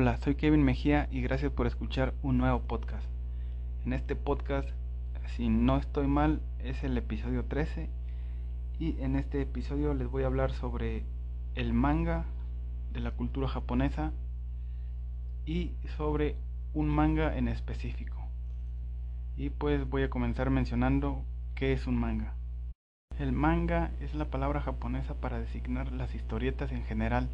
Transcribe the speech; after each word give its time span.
Hola, 0.00 0.16
soy 0.18 0.36
Kevin 0.36 0.62
Mejía 0.62 1.08
y 1.10 1.22
gracias 1.22 1.50
por 1.50 1.66
escuchar 1.66 2.14
un 2.22 2.38
nuevo 2.38 2.60
podcast. 2.60 3.04
En 3.84 3.92
este 3.92 4.14
podcast, 4.14 4.68
si 5.34 5.48
no 5.48 5.76
estoy 5.76 6.06
mal, 6.06 6.40
es 6.60 6.84
el 6.84 6.96
episodio 6.96 7.46
13 7.46 7.90
y 8.78 8.94
en 9.00 9.16
este 9.16 9.42
episodio 9.42 9.94
les 9.94 10.06
voy 10.06 10.22
a 10.22 10.26
hablar 10.26 10.52
sobre 10.52 11.02
el 11.56 11.72
manga 11.72 12.26
de 12.92 13.00
la 13.00 13.10
cultura 13.10 13.48
japonesa 13.48 14.12
y 15.44 15.72
sobre 15.96 16.36
un 16.74 16.88
manga 16.88 17.36
en 17.36 17.48
específico. 17.48 18.24
Y 19.36 19.50
pues 19.50 19.90
voy 19.90 20.04
a 20.04 20.10
comenzar 20.10 20.48
mencionando 20.50 21.24
qué 21.56 21.72
es 21.72 21.88
un 21.88 21.96
manga. 21.96 22.34
El 23.18 23.32
manga 23.32 23.90
es 23.98 24.14
la 24.14 24.26
palabra 24.26 24.60
japonesa 24.60 25.14
para 25.14 25.40
designar 25.40 25.90
las 25.90 26.14
historietas 26.14 26.70
en 26.70 26.84
general 26.84 27.28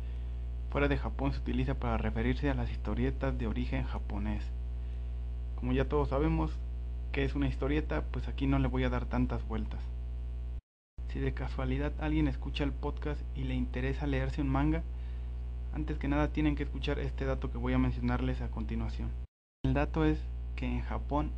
fuera 0.75 0.89
de 0.89 0.99
Japón 0.99 1.33
se 1.33 1.39
utiliza 1.39 1.75
para 1.75 1.99
referirse 1.99 2.51
a 2.51 2.55
las 2.55 2.69
historietas 2.69 3.39
de 3.39 3.47
origen 3.47 3.85
japonés. 3.85 4.43
Como 5.55 5.73
ya 5.73 5.85
todos 5.85 6.09
sabemos 6.09 6.51
que 7.13 7.23
es 7.23 7.37
una 7.37 7.47
historieta, 7.47 8.03
pues 8.11 8.27
aquí 8.27 8.49
no 8.49 8.59
le 8.59 8.67
voy 8.67 8.83
a 8.83 8.89
dar 8.89 9.07
tantas 9.07 9.47
vueltas. 9.47 9.79
Si 11.13 11.21
de 11.21 11.33
casualidad 11.33 11.93
alguien 12.01 12.27
escucha 12.27 12.65
el 12.65 12.73
podcast 12.73 13.21
y 13.37 13.45
le 13.45 13.55
interesa 13.55 14.09
leerse 14.09 14.41
un 14.41 14.49
manga, 14.49 14.83
antes 15.73 15.97
que 15.97 16.09
nada 16.09 16.33
tienen 16.33 16.57
que 16.57 16.65
escuchar 16.65 16.99
este 16.99 17.25
dato 17.25 17.53
que 17.53 17.59
voy 17.59 17.73
a 17.73 17.79
mencionarles 17.79 18.41
a 18.41 18.51
continuación. 18.51 19.11
El 19.63 19.75
dato 19.75 20.05
es 20.05 20.19
que 20.57 20.67
en 20.67 20.81
Japón 20.81 21.31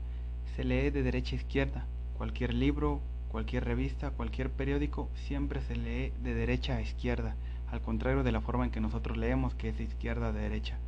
se 0.57 0.65
lee 0.65 0.89
de 0.89 1.03
derecha 1.03 1.37
a 1.37 1.41
izquierda. 1.41 1.85
Cualquier 2.17 2.55
libro, 2.55 3.03
cualquier 3.29 3.67
revista, 3.67 4.13
cualquier 4.13 4.49
periódico 4.49 5.11
siempre 5.27 5.61
se 5.61 5.77
lee 5.77 6.15
de 6.23 6.33
derecha 6.33 6.77
a 6.77 6.81
izquierda 6.81 7.37
al 7.71 7.81
contrario 7.81 8.23
de 8.23 8.33
la 8.33 8.41
forma 8.41 8.65
en 8.65 8.71
que 8.71 8.81
nosotros 8.81 9.17
leemos, 9.17 9.55
que 9.55 9.69
es 9.69 9.79
de 9.79 9.85
izquierda 9.85 10.29
a 10.29 10.33
derecha. 10.33 10.79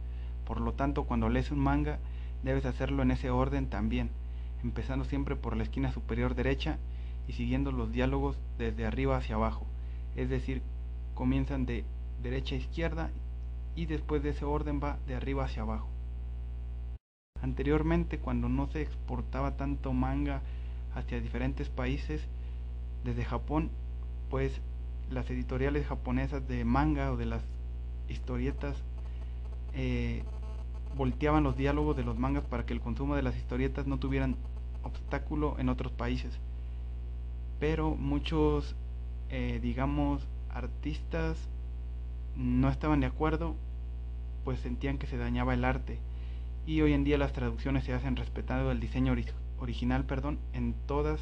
Por 0.45 0.60
lo 0.60 0.73
tanto, 0.73 1.04
cuando 1.04 1.28
lees 1.28 1.51
un 1.51 1.59
manga, 1.59 1.98
debes 2.43 2.65
hacerlo 2.65 3.02
en 3.02 3.10
ese 3.10 3.30
orden 3.30 3.68
también, 3.68 4.10
empezando 4.62 5.04
siempre 5.04 5.37
por 5.37 5.57
la 5.57 5.65
esquina 5.65 5.93
superior 5.93 6.35
derecha 6.35 6.79
y 7.26 7.32
siguiendo 7.32 7.73
los 7.73 7.93
diálogos 7.93 8.38
desde 8.59 8.87
arriba 8.87 9.16
hacia 9.16 9.35
abajo. 9.35 9.66
Es 10.16 10.29
decir, 10.29 10.62
comienzan 11.15 11.66
de 11.66 11.85
derecha 12.23 12.54
a 12.54 12.59
izquierda 12.59 13.10
y 13.76 13.87
después 13.87 14.23
de 14.23 14.30
ese 14.30 14.45
orden 14.45 14.80
va 14.82 14.98
de 15.07 15.15
arriba 15.15 15.45
hacia 15.45 15.63
abajo. 15.63 15.88
Anteriormente, 17.42 18.18
cuando 18.18 18.48
no 18.48 18.66
se 18.68 18.82
exportaba 18.82 19.57
tanto 19.57 19.92
manga 19.92 20.42
hacia 20.95 21.20
diferentes 21.20 21.68
países, 21.68 22.26
desde 23.04 23.24
Japón, 23.24 23.70
pues 24.30 24.60
las 25.10 25.30
editoriales 25.30 25.87
japonesas 25.87 26.46
de 26.48 26.64
manga 26.64 27.12
o 27.12 27.16
de 27.16 27.26
las 27.26 27.42
historietas 28.09 28.76
eh, 29.74 30.23
volteaban 30.96 31.45
los 31.45 31.56
diálogos 31.56 31.96
de 31.96 32.04
los 32.04 32.18
mangas 32.18 32.45
para 32.45 32.66
que 32.66 32.73
el 32.73 32.80
consumo 32.80 33.14
de 33.14 33.23
las 33.23 33.36
historietas 33.36 33.86
no 33.86 33.98
tuvieran 33.98 34.36
obstáculo 34.82 35.56
en 35.59 35.68
otros 35.68 35.92
países. 35.92 36.38
Pero 37.60 37.95
muchos, 37.95 38.76
eh, 39.30 39.59
digamos, 39.62 40.26
artistas 40.51 41.36
no 42.36 42.68
estaban 42.68 43.01
de 43.01 43.06
acuerdo, 43.06 43.54
pues 44.45 44.60
sentían 44.60 44.98
que 44.98 45.06
se 45.06 45.18
dañaba 45.18 45.54
el 45.54 45.64
arte. 45.64 45.98
Y 46.66 46.80
hoy 46.82 46.92
en 46.92 47.04
día 47.04 47.18
las 47.18 47.32
traducciones 47.32 47.84
se 47.84 47.95
hacen 47.95 48.16
respetando 48.16 48.70
el 48.70 48.80
diseño 48.80 49.14
original 49.59 50.04
perdón, 50.04 50.38
en 50.52 50.74
todas 50.86 51.20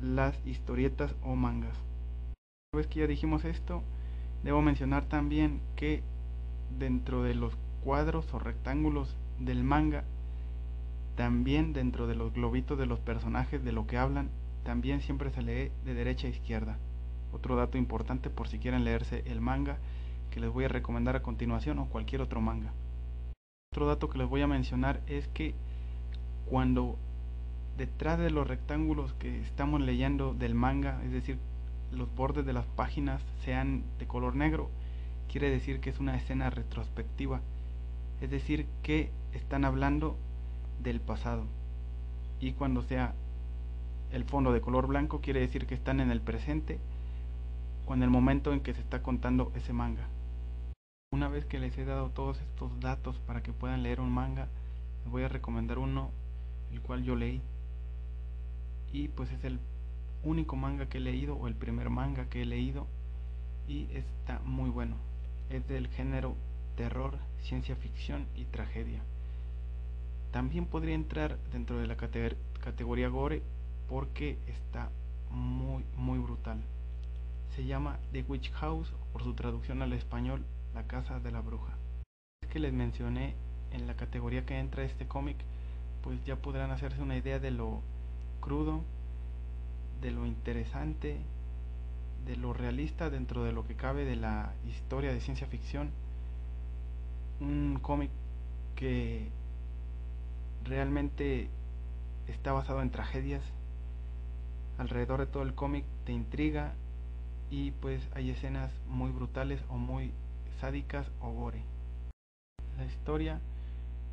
las 0.00 0.34
historietas 0.46 1.14
o 1.22 1.34
mangas 1.34 1.85
vez 2.76 2.86
que 2.86 3.00
ya 3.00 3.06
dijimos 3.06 3.44
esto, 3.44 3.82
debo 4.42 4.62
mencionar 4.62 5.04
también 5.04 5.60
que 5.74 6.02
dentro 6.78 7.22
de 7.22 7.34
los 7.34 7.56
cuadros 7.82 8.32
o 8.32 8.38
rectángulos 8.38 9.16
del 9.38 9.64
manga, 9.64 10.04
también 11.16 11.72
dentro 11.72 12.06
de 12.06 12.14
los 12.14 12.32
globitos 12.32 12.78
de 12.78 12.86
los 12.86 13.00
personajes 13.00 13.64
de 13.64 13.72
lo 13.72 13.86
que 13.86 13.98
hablan, 13.98 14.28
también 14.64 15.00
siempre 15.00 15.30
se 15.30 15.42
lee 15.42 15.72
de 15.84 15.94
derecha 15.94 16.26
a 16.26 16.30
izquierda. 16.30 16.78
Otro 17.32 17.56
dato 17.56 17.78
importante 17.78 18.30
por 18.30 18.48
si 18.48 18.58
quieren 18.58 18.84
leerse 18.84 19.22
el 19.26 19.40
manga 19.40 19.78
que 20.30 20.40
les 20.40 20.50
voy 20.50 20.64
a 20.64 20.68
recomendar 20.68 21.16
a 21.16 21.22
continuación 21.22 21.78
o 21.78 21.86
cualquier 21.86 22.20
otro 22.20 22.40
manga. 22.40 22.72
Otro 23.72 23.86
dato 23.86 24.08
que 24.08 24.18
les 24.18 24.28
voy 24.28 24.42
a 24.42 24.46
mencionar 24.46 25.00
es 25.06 25.28
que 25.28 25.54
cuando 26.46 26.96
detrás 27.76 28.18
de 28.18 28.30
los 28.30 28.46
rectángulos 28.46 29.12
que 29.14 29.40
estamos 29.40 29.80
leyendo 29.80 30.34
del 30.34 30.54
manga, 30.54 31.02
es 31.04 31.12
decir, 31.12 31.38
los 31.92 32.14
bordes 32.14 32.44
de 32.46 32.52
las 32.52 32.66
páginas 32.66 33.22
sean 33.44 33.84
de 33.98 34.06
color 34.06 34.34
negro, 34.34 34.70
quiere 35.28 35.50
decir 35.50 35.80
que 35.80 35.90
es 35.90 35.98
una 35.98 36.16
escena 36.16 36.50
retrospectiva, 36.50 37.40
es 38.20 38.30
decir, 38.30 38.66
que 38.82 39.10
están 39.32 39.64
hablando 39.64 40.16
del 40.82 41.00
pasado. 41.00 41.44
Y 42.40 42.52
cuando 42.52 42.82
sea 42.82 43.14
el 44.10 44.24
fondo 44.24 44.52
de 44.52 44.60
color 44.60 44.86
blanco, 44.86 45.20
quiere 45.20 45.40
decir 45.40 45.66
que 45.66 45.74
están 45.74 46.00
en 46.00 46.10
el 46.10 46.20
presente 46.20 46.78
o 47.86 47.94
en 47.94 48.02
el 48.02 48.10
momento 48.10 48.52
en 48.52 48.60
que 48.60 48.74
se 48.74 48.80
está 48.80 49.02
contando 49.02 49.52
ese 49.54 49.72
manga. 49.72 50.08
Una 51.12 51.28
vez 51.28 51.44
que 51.44 51.58
les 51.58 51.76
he 51.78 51.84
dado 51.84 52.10
todos 52.10 52.40
estos 52.40 52.80
datos 52.80 53.18
para 53.20 53.42
que 53.42 53.52
puedan 53.52 53.82
leer 53.82 54.00
un 54.00 54.12
manga, 54.12 54.48
les 55.04 55.12
voy 55.12 55.22
a 55.22 55.28
recomendar 55.28 55.78
uno, 55.78 56.10
el 56.72 56.80
cual 56.80 57.04
yo 57.04 57.14
leí. 57.14 57.42
Y 58.92 59.08
pues 59.08 59.30
es 59.30 59.44
el 59.44 59.60
único 60.22 60.56
manga 60.56 60.88
que 60.88 60.98
he 60.98 61.00
leído 61.00 61.36
o 61.36 61.48
el 61.48 61.54
primer 61.54 61.90
manga 61.90 62.28
que 62.28 62.42
he 62.42 62.46
leído 62.46 62.86
y 63.68 63.88
está 63.92 64.40
muy 64.40 64.70
bueno. 64.70 64.96
Es 65.50 65.66
del 65.68 65.88
género 65.88 66.36
terror, 66.76 67.18
ciencia 67.40 67.76
ficción 67.76 68.26
y 68.34 68.44
tragedia. 68.44 69.02
También 70.32 70.66
podría 70.66 70.94
entrar 70.94 71.38
dentro 71.52 71.78
de 71.78 71.86
la 71.86 71.96
categoría 71.96 73.08
gore 73.08 73.42
porque 73.88 74.38
está 74.46 74.90
muy 75.30 75.84
muy 75.96 76.18
brutal. 76.18 76.60
Se 77.54 77.64
llama 77.64 77.98
The 78.12 78.24
Witch 78.28 78.52
House 78.52 78.92
por 79.12 79.22
su 79.22 79.34
traducción 79.34 79.82
al 79.82 79.92
español 79.92 80.44
La 80.74 80.86
casa 80.86 81.20
de 81.20 81.30
la 81.30 81.40
bruja. 81.40 81.72
Que 82.50 82.58
les 82.58 82.72
mencioné 82.72 83.34
en 83.70 83.86
la 83.86 83.96
categoría 83.96 84.44
que 84.44 84.58
entra 84.58 84.84
este 84.84 85.06
cómic, 85.06 85.36
pues 86.02 86.22
ya 86.24 86.36
podrán 86.36 86.70
hacerse 86.70 87.02
una 87.02 87.16
idea 87.16 87.38
de 87.38 87.50
lo 87.50 87.80
crudo 88.40 88.84
de 90.00 90.10
lo 90.10 90.26
interesante, 90.26 91.18
de 92.26 92.36
lo 92.36 92.52
realista 92.52 93.10
dentro 93.10 93.44
de 93.44 93.52
lo 93.52 93.66
que 93.66 93.76
cabe 93.76 94.04
de 94.04 94.16
la 94.16 94.52
historia 94.68 95.12
de 95.12 95.20
ciencia 95.20 95.46
ficción. 95.46 95.90
Un 97.40 97.78
cómic 97.80 98.10
que 98.74 99.30
realmente 100.64 101.48
está 102.26 102.52
basado 102.52 102.82
en 102.82 102.90
tragedias. 102.90 103.42
Alrededor 104.78 105.20
de 105.20 105.26
todo 105.26 105.42
el 105.42 105.54
cómic 105.54 105.84
te 106.04 106.12
intriga 106.12 106.74
y 107.50 107.70
pues 107.70 108.02
hay 108.14 108.30
escenas 108.30 108.72
muy 108.88 109.10
brutales 109.10 109.60
o 109.68 109.76
muy 109.76 110.12
sádicas 110.60 111.06
o 111.20 111.30
gore. 111.30 111.62
La 112.76 112.84
historia 112.84 113.40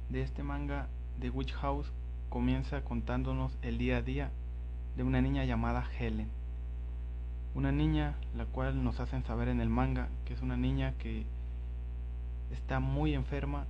de 0.09 0.21
este 0.21 0.43
manga 0.43 0.87
de 1.19 1.29
Witch 1.29 1.53
House 1.53 1.91
comienza 2.29 2.83
contándonos 2.83 3.57
el 3.61 3.77
día 3.77 3.97
a 3.97 4.01
día 4.01 4.31
de 4.95 5.03
una 5.03 5.21
niña 5.21 5.45
llamada 5.45 5.85
Helen. 5.99 6.29
Una 7.55 7.71
niña 7.71 8.15
la 8.35 8.45
cual 8.45 8.83
nos 8.83 8.99
hacen 8.99 9.23
saber 9.23 9.47
en 9.47 9.61
el 9.61 9.69
manga 9.69 10.09
que 10.25 10.33
es 10.33 10.41
una 10.41 10.57
niña 10.57 10.93
que 10.99 11.25
está 12.51 12.79
muy 12.79 13.13
enferma, 13.13 13.65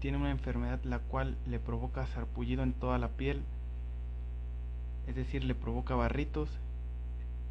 tiene 0.00 0.18
una 0.18 0.30
enfermedad 0.30 0.80
la 0.84 0.98
cual 0.98 1.36
le 1.46 1.58
provoca 1.58 2.06
sarpullido 2.06 2.62
en 2.62 2.72
toda 2.72 2.98
la 2.98 3.08
piel, 3.08 3.42
es 5.06 5.14
decir, 5.14 5.44
le 5.44 5.54
provoca 5.54 5.94
barritos. 5.94 6.48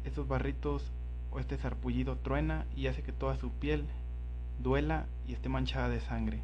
Esos 0.04 0.28
barritos 0.28 0.92
o 1.30 1.40
este 1.40 1.56
sarpullido 1.56 2.16
truena 2.16 2.66
y 2.76 2.88
hace 2.88 3.02
que 3.02 3.12
toda 3.12 3.36
su 3.36 3.50
piel 3.50 3.86
duela 4.62 5.06
y 5.26 5.32
esté 5.32 5.48
manchada 5.48 5.88
de 5.88 6.00
sangre. 6.00 6.42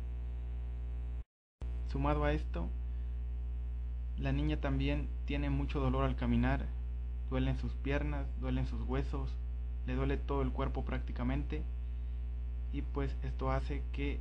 Sumado 1.88 2.24
a 2.24 2.32
esto, 2.32 2.68
la 4.20 4.32
niña 4.32 4.58
también 4.58 5.08
tiene 5.24 5.50
mucho 5.50 5.80
dolor 5.80 6.04
al 6.04 6.16
caminar, 6.16 6.66
duelen 7.30 7.56
sus 7.56 7.72
piernas, 7.74 8.26
duelen 8.40 8.66
sus 8.66 8.82
huesos, 8.82 9.30
le 9.86 9.94
duele 9.94 10.18
todo 10.18 10.42
el 10.42 10.52
cuerpo 10.52 10.84
prácticamente 10.84 11.62
y 12.72 12.82
pues 12.82 13.16
esto 13.22 13.50
hace 13.50 13.82
que 13.92 14.20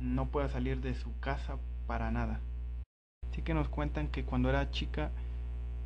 no 0.00 0.26
pueda 0.28 0.48
salir 0.48 0.80
de 0.80 0.94
su 0.94 1.18
casa 1.20 1.56
para 1.86 2.10
nada. 2.10 2.40
Así 3.30 3.42
que 3.42 3.54
nos 3.54 3.68
cuentan 3.68 4.08
que 4.08 4.24
cuando 4.24 4.50
era 4.50 4.70
chica 4.70 5.10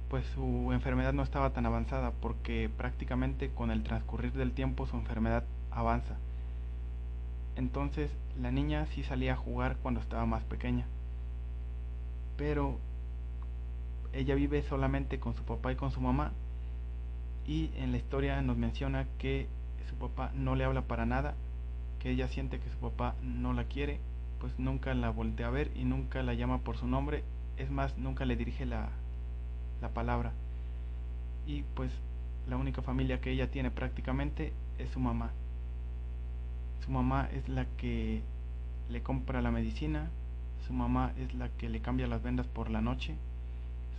pues 0.08 0.26
su 0.34 0.70
enfermedad 0.72 1.12
no 1.12 1.22
estaba 1.22 1.52
tan 1.52 1.67
avanzada 1.67 2.10
porque 2.20 2.70
prácticamente 2.76 3.50
con 3.50 3.70
el 3.70 3.82
transcurrir 3.82 4.32
del 4.32 4.52
tiempo 4.52 4.87
su 4.87 4.96
enfermedad 4.96 5.44
avanza. 5.70 6.17
Entonces 7.56 8.10
la 8.40 8.50
niña 8.50 8.87
sí 8.87 9.05
salía 9.05 9.34
a 9.34 9.37
jugar 9.37 9.76
cuando 9.82 10.00
estaba 10.00 10.26
más 10.26 10.43
pequeña. 10.44 10.87
Pero 12.37 12.78
ella 14.14 14.34
vive 14.34 14.62
solamente 14.62 15.19
con 15.19 15.34
su 15.34 15.43
papá 15.43 15.72
y 15.72 15.76
con 15.76 15.90
su 15.90 16.00
mamá 16.00 16.32
y 17.46 17.70
en 17.76 17.93
la 17.93 17.99
historia 17.99 18.40
nos 18.43 18.56
menciona 18.56 19.06
que 19.19 19.46
su 19.88 19.96
papá 19.96 20.32
no 20.34 20.55
le 20.55 20.64
habla 20.64 20.82
para 20.82 21.05
nada, 21.05 21.34
que 21.99 22.11
ella 22.11 22.28
siente 22.28 22.58
que 22.58 22.70
su 22.70 22.78
papá 22.78 23.14
no 23.22 23.52
la 23.52 23.64
quiere 23.64 24.00
pues 24.44 24.58
nunca 24.58 24.93
la 24.93 25.08
voltea 25.08 25.46
a 25.46 25.50
ver 25.50 25.70
y 25.75 25.84
nunca 25.84 26.22
la 26.22 26.34
llama 26.34 26.58
por 26.58 26.76
su 26.76 26.87
nombre, 26.87 27.25
es 27.56 27.70
más, 27.70 27.96
nunca 27.96 28.26
le 28.26 28.37
dirige 28.37 28.66
la, 28.66 28.90
la 29.81 29.88
palabra. 29.88 30.32
Y 31.46 31.62
pues 31.75 31.90
la 32.46 32.58
única 32.58 32.82
familia 32.82 33.22
que 33.22 33.31
ella 33.31 33.50
tiene 33.50 33.70
prácticamente 33.70 34.52
es 34.78 34.90
su 34.90 35.00
mamá. 35.00 35.31
Su 36.84 36.90
mamá 36.90 37.26
es 37.32 37.49
la 37.49 37.64
que 37.78 38.20
le 38.90 39.02
compra 39.02 39.40
la 39.40 39.50
medicina, 39.50 40.10
su 40.67 40.75
mamá 40.75 41.12
es 41.17 41.32
la 41.32 41.49
que 41.49 41.70
le 41.70 41.81
cambia 41.81 42.06
las 42.06 42.22
vendas 42.22 42.46
por 42.46 42.69
la 42.69 42.82
noche, 42.82 43.14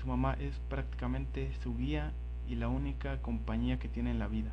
mamá 0.05 0.35
es 0.39 0.53
prácticamente 0.69 1.53
su 1.63 1.75
guía 1.75 2.11
y 2.47 2.55
la 2.55 2.67
única 2.67 3.21
compañía 3.21 3.79
que 3.79 3.89
tiene 3.89 4.11
en 4.11 4.19
la 4.19 4.27
vida. 4.27 4.51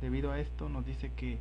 Debido 0.00 0.32
a 0.32 0.38
esto 0.38 0.68
nos 0.68 0.84
dice 0.86 1.12
que 1.14 1.38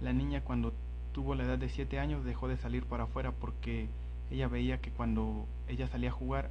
la 0.00 0.12
niña 0.12 0.42
cuando 0.42 0.72
tuvo 1.12 1.34
la 1.34 1.44
edad 1.44 1.58
de 1.58 1.68
7 1.68 1.98
años 1.98 2.24
dejó 2.24 2.48
de 2.48 2.56
salir 2.56 2.84
para 2.84 3.04
afuera 3.04 3.32
porque 3.32 3.88
ella 4.30 4.48
veía 4.48 4.80
que 4.80 4.90
cuando 4.90 5.46
ella 5.68 5.88
salía 5.88 6.10
a 6.10 6.12
jugar, 6.12 6.50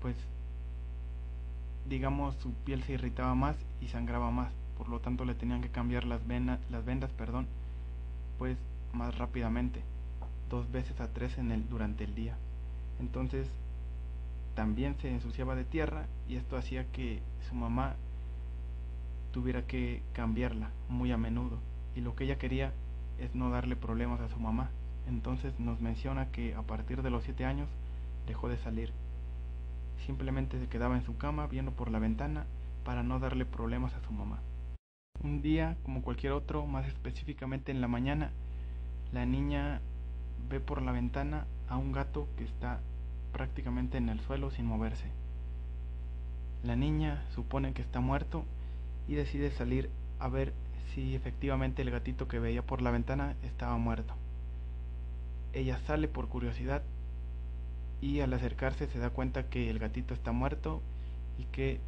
pues 0.00 0.16
digamos 1.88 2.36
su 2.36 2.52
piel 2.52 2.82
se 2.84 2.92
irritaba 2.92 3.34
más 3.34 3.56
y 3.80 3.88
sangraba 3.88 4.30
más, 4.30 4.52
por 4.76 4.88
lo 4.88 5.00
tanto 5.00 5.24
le 5.24 5.34
tenían 5.34 5.62
que 5.62 5.70
cambiar 5.70 6.04
las, 6.04 6.26
venas, 6.26 6.60
las 6.70 6.84
vendas, 6.84 7.10
perdón, 7.12 7.46
pues 8.38 8.56
más 8.92 9.16
rápidamente, 9.16 9.80
dos 10.50 10.70
veces 10.70 11.00
a 11.00 11.12
tres 11.12 11.38
en 11.38 11.50
el, 11.50 11.68
durante 11.68 12.04
el 12.04 12.14
día. 12.14 12.36
Entonces 13.00 13.48
también 14.54 14.96
se 15.00 15.10
ensuciaba 15.10 15.54
de 15.54 15.64
tierra 15.64 16.06
y 16.28 16.36
esto 16.36 16.56
hacía 16.56 16.90
que 16.92 17.20
su 17.48 17.54
mamá 17.54 17.96
tuviera 19.32 19.66
que 19.66 20.02
cambiarla 20.12 20.70
muy 20.88 21.10
a 21.10 21.16
menudo 21.16 21.58
y 21.94 22.00
lo 22.00 22.14
que 22.14 22.24
ella 22.24 22.38
quería 22.38 22.72
es 23.18 23.34
no 23.34 23.50
darle 23.50 23.76
problemas 23.76 24.20
a 24.20 24.28
su 24.28 24.38
mamá. 24.38 24.70
Entonces 25.08 25.58
nos 25.58 25.80
menciona 25.80 26.30
que 26.30 26.54
a 26.54 26.62
partir 26.62 27.02
de 27.02 27.10
los 27.10 27.24
siete 27.24 27.44
años 27.44 27.68
dejó 28.26 28.48
de 28.48 28.58
salir. 28.58 28.92
Simplemente 30.06 30.58
se 30.58 30.68
quedaba 30.68 30.96
en 30.96 31.04
su 31.04 31.16
cama 31.16 31.46
viendo 31.46 31.72
por 31.72 31.90
la 31.90 31.98
ventana 31.98 32.46
para 32.84 33.02
no 33.02 33.18
darle 33.18 33.44
problemas 33.44 33.94
a 33.94 34.02
su 34.02 34.12
mamá. 34.12 34.40
Un 35.22 35.42
día, 35.42 35.76
como 35.84 36.02
cualquier 36.02 36.32
otro, 36.32 36.66
más 36.66 36.86
específicamente 36.86 37.70
en 37.70 37.80
la 37.80 37.88
mañana, 37.88 38.32
la 39.12 39.24
niña 39.24 39.80
ve 40.48 40.58
por 40.58 40.82
la 40.82 40.92
ventana 40.92 41.46
a 41.68 41.76
un 41.76 41.92
gato 41.92 42.28
que 42.36 42.44
está 42.44 42.80
prácticamente 43.32 43.98
en 43.98 44.08
el 44.08 44.20
suelo 44.20 44.50
sin 44.50 44.66
moverse. 44.66 45.06
La 46.62 46.76
niña 46.76 47.24
supone 47.34 47.72
que 47.72 47.82
está 47.82 48.00
muerto 48.00 48.44
y 49.08 49.14
decide 49.14 49.50
salir 49.50 49.90
a 50.20 50.28
ver 50.28 50.52
si 50.94 51.14
efectivamente 51.14 51.82
el 51.82 51.90
gatito 51.90 52.28
que 52.28 52.38
veía 52.38 52.62
por 52.62 52.82
la 52.82 52.90
ventana 52.90 53.34
estaba 53.42 53.76
muerto. 53.78 54.14
Ella 55.52 55.78
sale 55.86 56.08
por 56.08 56.28
curiosidad 56.28 56.82
y 58.00 58.20
al 58.20 58.32
acercarse 58.32 58.86
se 58.86 58.98
da 58.98 59.10
cuenta 59.10 59.48
que 59.48 59.70
el 59.70 59.78
gatito 59.78 60.14
está 60.14 60.32
muerto 60.32 60.82
y 61.38 61.44
que 61.44 61.80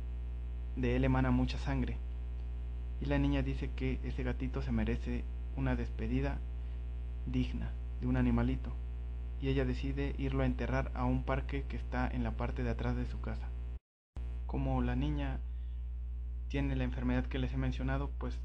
de 0.77 0.97
él 0.97 1.05
emana 1.05 1.31
mucha 1.31 1.59
sangre. 1.59 1.97
Y 3.01 3.07
la 3.07 3.19
niña 3.19 3.43
dice 3.43 3.71
que 3.77 4.01
ese 4.05 4.23
gatito 4.23 4.63
se 4.63 4.73
merece 4.73 5.25
una 5.57 5.77
despedida 5.77 6.39
digna 7.27 7.71
de 8.01 8.07
un 8.07 8.17
animalito. 8.17 8.73
Y 9.41 9.49
ella 9.49 9.65
decide 9.65 10.15
irlo 10.19 10.43
a 10.43 10.47
enterrar 10.47 10.91
a 10.95 11.05
un 11.05 11.25
parque 11.25 11.65
que 11.69 11.77
está 11.77 12.09
en 12.09 12.25
la 12.25 12.37
parte 12.37 12.63
de 12.63 12.71
atrás 12.71 12.97
de 12.97 13.07
su 13.07 13.21
casa. 13.21 13.49
Como 14.47 14.81
la 14.83 14.97
niña 14.97 15.41
tiene 16.49 16.77
la 16.77 16.85
enfermedad 16.85 17.27
que 17.27 17.39
les 17.39 17.53
he 17.53 17.57
mencionado, 17.57 18.11
pues 18.19 18.41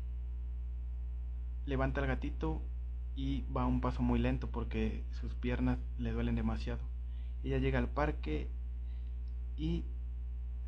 levanta 1.65 2.01
al 2.01 2.07
gatito 2.07 2.61
y 3.15 3.41
va 3.55 3.63
a 3.63 3.67
un 3.67 3.81
paso 3.81 4.01
muy 4.01 4.17
lento 4.17 4.49
porque 4.49 5.03
sus 5.11 5.35
piernas 5.35 5.77
le 5.97 6.11
duelen 6.11 6.35
demasiado. 6.35 6.79
Ella 7.43 7.57
llega 7.57 7.79
al 7.79 7.89
parque 7.89 8.49
y 9.55 9.85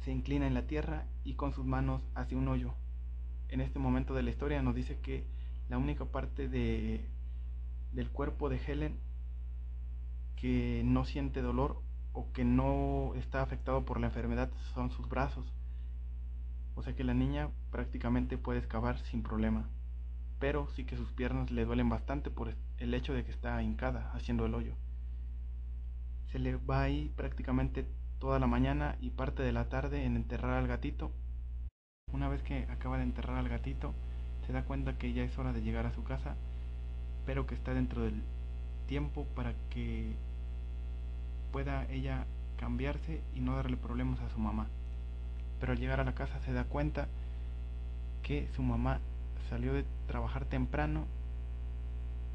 se 0.02 0.12
inclina 0.12 0.48
en 0.48 0.54
la 0.54 0.68
tierra 0.68 1.08
y 1.24 1.36
con 1.36 1.54
sus 1.54 1.66
manos 1.66 2.04
hace 2.14 2.36
un 2.36 2.48
hoyo. 2.48 2.74
En 3.50 3.62
este 3.62 3.80
momento 3.80 4.14
de 4.14 4.24
la 4.24 4.30
historia 4.30 4.62
nos 4.62 4.76
dice 4.76 5.00
que 5.00 5.26
la 5.70 5.78
única 5.78 6.06
parte 6.06 6.48
de, 6.48 7.10
del 7.92 8.10
cuerpo 8.10 8.50
de 8.50 8.60
Helen 8.66 9.00
que 10.42 10.82
no 10.84 11.06
siente 11.06 11.42
dolor 11.42 11.82
o 12.12 12.34
que 12.34 12.44
no 12.44 13.14
está 13.16 13.42
afectado 13.44 13.86
por 13.86 14.00
la 14.00 14.08
enfermedad 14.08 14.52
son 14.74 14.92
sus 14.92 15.08
brazos. 15.08 15.46
O 16.76 16.84
sea 16.84 16.96
que 16.96 17.04
la 17.04 17.14
niña 17.14 17.50
prácticamente 17.70 18.38
puede 18.38 18.60
excavar 18.60 18.98
sin 19.00 19.22
problema 19.22 19.70
pero 20.42 20.68
sí 20.76 20.86
que 20.86 20.98
sus 20.98 21.12
piernas 21.12 21.52
le 21.52 21.66
duelen 21.66 21.88
bastante 21.88 22.32
por 22.32 22.56
el 22.80 22.94
hecho 22.96 23.14
de 23.14 23.24
que 23.24 23.30
está 23.30 23.62
hincada 23.62 24.12
haciendo 24.16 24.48
el 24.48 24.56
hoyo. 24.56 24.74
Se 26.32 26.40
le 26.40 26.56
va 26.56 26.82
ahí 26.82 27.14
prácticamente 27.16 27.86
toda 28.18 28.40
la 28.40 28.48
mañana 28.48 28.98
y 29.00 29.12
parte 29.12 29.44
de 29.44 29.52
la 29.52 29.70
tarde 29.70 30.04
en 30.04 30.16
enterrar 30.16 30.58
al 30.58 30.68
gatito. 30.68 31.12
Una 32.12 32.28
vez 32.28 32.42
que 32.42 32.66
acaba 32.72 32.98
de 32.98 33.04
enterrar 33.04 33.38
al 33.38 33.50
gatito, 33.50 33.94
se 34.48 34.52
da 34.52 34.66
cuenta 34.66 34.98
que 34.98 35.14
ya 35.14 35.24
es 35.24 35.38
hora 35.38 35.54
de 35.54 35.62
llegar 35.62 35.86
a 35.86 35.94
su 35.94 36.04
casa, 36.04 36.36
pero 37.24 37.46
que 37.46 37.54
está 37.54 37.76
dentro 37.76 38.02
del 38.02 38.24
tiempo 38.88 39.28
para 39.36 39.54
que 39.70 40.16
pueda 41.52 41.86
ella 41.90 42.26
cambiarse 42.58 43.22
y 43.36 43.42
no 43.42 43.56
darle 43.56 43.78
problemas 43.78 44.20
a 44.22 44.30
su 44.30 44.40
mamá. 44.40 44.68
Pero 45.60 45.74
al 45.74 45.80
llegar 45.80 46.00
a 46.00 46.04
la 46.04 46.16
casa 46.16 46.40
se 46.42 46.54
da 46.54 46.64
cuenta 46.64 47.08
que 48.24 48.48
su 48.56 48.64
mamá 48.64 49.00
salió 49.50 49.74
de 49.74 49.86
trabajar 50.08 50.46
temprano 50.46 51.06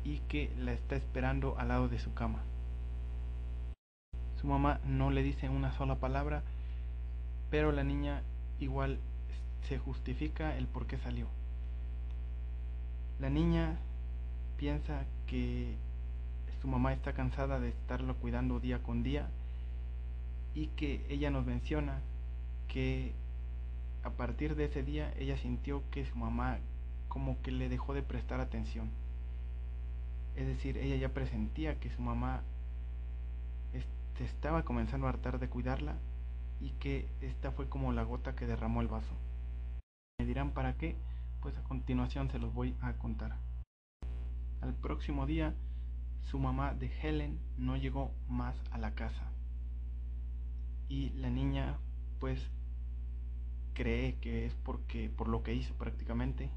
y 0.04 0.18
que 0.28 0.52
la 0.58 0.72
está 0.72 0.96
esperando 0.96 1.58
al 1.58 1.68
lado 1.68 1.88
de 1.88 1.98
su 1.98 2.12
cama. 2.14 2.42
Su 4.40 4.46
mamá 4.46 4.80
no 4.84 5.10
le 5.10 5.22
dice 5.22 5.48
una 5.48 5.72
sola 5.72 5.96
palabra, 5.96 6.42
pero 7.50 7.72
la 7.72 7.84
niña 7.84 8.22
igual 8.60 8.98
se 9.69 9.78
justifica 9.78 10.56
el 10.56 10.66
por 10.66 10.86
qué 10.86 10.98
salió. 10.98 11.26
La 13.19 13.30
niña 13.30 13.78
piensa 14.56 15.04
que 15.26 15.74
su 16.61 16.69
mamá 16.69 16.93
está 16.93 17.12
cansada 17.12 17.61
de 17.61 17.69
estarlo 17.69 18.17
cuidando 18.17 18.61
día 18.61 18.82
con 18.82 19.03
día 19.03 19.29
y 20.55 20.69
que 20.69 21.05
ella 21.08 21.31
nos 21.31 21.44
menciona 21.44 22.00
que 22.69 23.12
a 24.03 24.11
partir 24.11 24.56
de 24.56 24.67
ese 24.67 24.82
día 24.82 25.12
ella 25.19 25.37
sintió 25.37 25.82
que 25.91 26.06
su 26.06 26.17
mamá 26.17 26.58
como 27.08 27.41
que 27.43 27.50
le 27.50 27.69
dejó 27.69 27.94
de 27.94 28.03
prestar 28.03 28.41
atención. 28.41 28.91
Es 30.35 30.46
decir, 30.46 30.77
ella 30.77 30.96
ya 30.96 31.08
presentía 31.08 31.79
que 31.81 31.91
su 31.91 32.03
mamá 32.03 32.43
se 34.17 34.25
estaba 34.25 34.65
comenzando 34.65 35.06
a 35.06 35.10
hartar 35.10 35.39
de 35.39 35.48
cuidarla 35.48 35.96
y 36.60 36.70
que 36.70 37.06
esta 37.20 37.53
fue 37.53 37.69
como 37.69 37.93
la 37.93 38.03
gota 38.03 38.34
que 38.34 38.46
derramó 38.46 38.81
el 38.81 38.89
vaso. 38.89 39.15
Me 40.19 40.27
dirán 40.27 40.53
para 40.53 40.75
qué, 40.75 40.96
pues 41.43 41.56
a 41.58 41.63
continuación 41.65 42.31
se 42.31 42.39
los 42.39 42.53
voy 42.55 42.75
a 42.81 42.94
contar. 42.94 43.36
Al 44.63 44.75
próximo 44.75 45.27
día, 45.27 45.55
su 46.26 46.38
mamá 46.38 46.74
de 46.74 46.90
Helen 47.00 47.40
no 47.56 47.76
llegó 47.76 48.12
más 48.28 48.56
a 48.70 48.78
la 48.78 48.94
casa. 48.94 49.32
Y 50.88 51.10
la 51.10 51.30
niña 51.30 51.78
pues 52.20 52.50
cree 53.74 54.18
que 54.20 54.46
es 54.46 54.54
porque 54.54 55.10
por 55.10 55.28
lo 55.28 55.42
que 55.42 55.54
hizo 55.54 55.74
prácticamente 55.74 56.50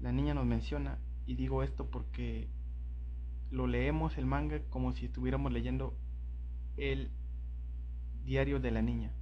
la 0.00 0.12
niña 0.12 0.34
nos 0.34 0.46
menciona, 0.46 0.98
y 1.26 1.34
digo 1.34 1.62
esto 1.62 1.90
porque 1.90 2.48
lo 3.50 3.66
leemos 3.66 4.16
el 4.16 4.26
manga 4.26 4.60
como 4.70 4.92
si 4.92 5.06
estuviéramos 5.06 5.52
leyendo 5.52 5.96
el 6.76 7.10
diario 8.24 8.60
de 8.60 8.70
la 8.70 8.82
niña. 8.82 9.12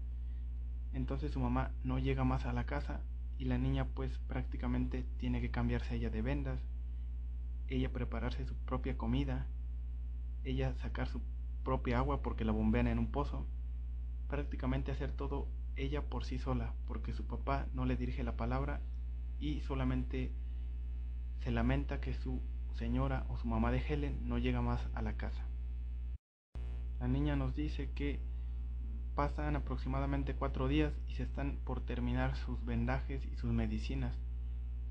Entonces 0.93 1.33
su 1.33 1.41
mamá 1.41 1.73
no 1.83 1.99
llega 1.99 2.25
más 2.25 2.47
a 2.47 2.53
la 2.53 2.65
casa 2.65 3.01
y 3.39 3.45
la 3.45 3.59
niña 3.59 3.87
pues 3.87 4.19
prácticamente 4.27 5.05
tiene 5.19 5.41
que 5.41 5.51
cambiarse 5.51 5.97
ella 5.97 6.11
de 6.11 6.23
vendas, 6.23 6.61
ella 7.69 7.93
prepararse 7.93 8.47
su 8.47 8.55
propia 8.55 8.97
comida, 8.97 9.47
ella 10.45 10.75
sacar 10.77 11.09
su 11.09 11.21
propia 11.65 11.99
agua 11.99 12.23
porque 12.23 12.45
la 12.45 12.53
bombean 12.53 12.87
en 12.87 12.99
un 12.99 13.11
pozo, 13.11 13.47
prácticamente 14.29 14.93
hacer 14.93 15.13
todo 15.13 15.49
ella 15.77 16.03
por 16.03 16.25
sí 16.25 16.39
sola 16.39 16.75
porque 16.87 17.13
su 17.13 17.27
papá 17.27 17.69
no 17.73 17.87
le 17.87 17.97
dirige 17.97 18.25
la 18.25 18.37
palabra 18.37 18.81
y 19.39 19.61
solamente 19.61 20.33
se 21.41 21.51
lamenta 21.51 22.01
que 22.01 22.15
su 22.15 22.43
señora 22.75 23.27
o 23.29 23.37
su 23.37 23.47
mamá 23.47 23.71
de 23.71 23.79
Helen 23.79 24.29
no 24.29 24.39
llega 24.39 24.61
más 24.61 24.89
a 24.95 25.03
la 25.03 25.17
casa. 25.17 25.45
La 27.01 27.07
niña 27.07 27.37
nos 27.37 27.55
dice 27.55 27.93
que 27.93 28.21
pasan 29.15 29.57
aproximadamente 29.57 30.35
cuatro 30.35 30.69
días 30.69 30.93
y 31.09 31.15
se 31.15 31.25
están 31.25 31.59
por 31.65 31.81
terminar 31.85 32.37
sus 32.37 32.65
vendajes 32.65 33.25
y 33.27 33.37
sus 33.37 33.53
medicinas 33.53 34.17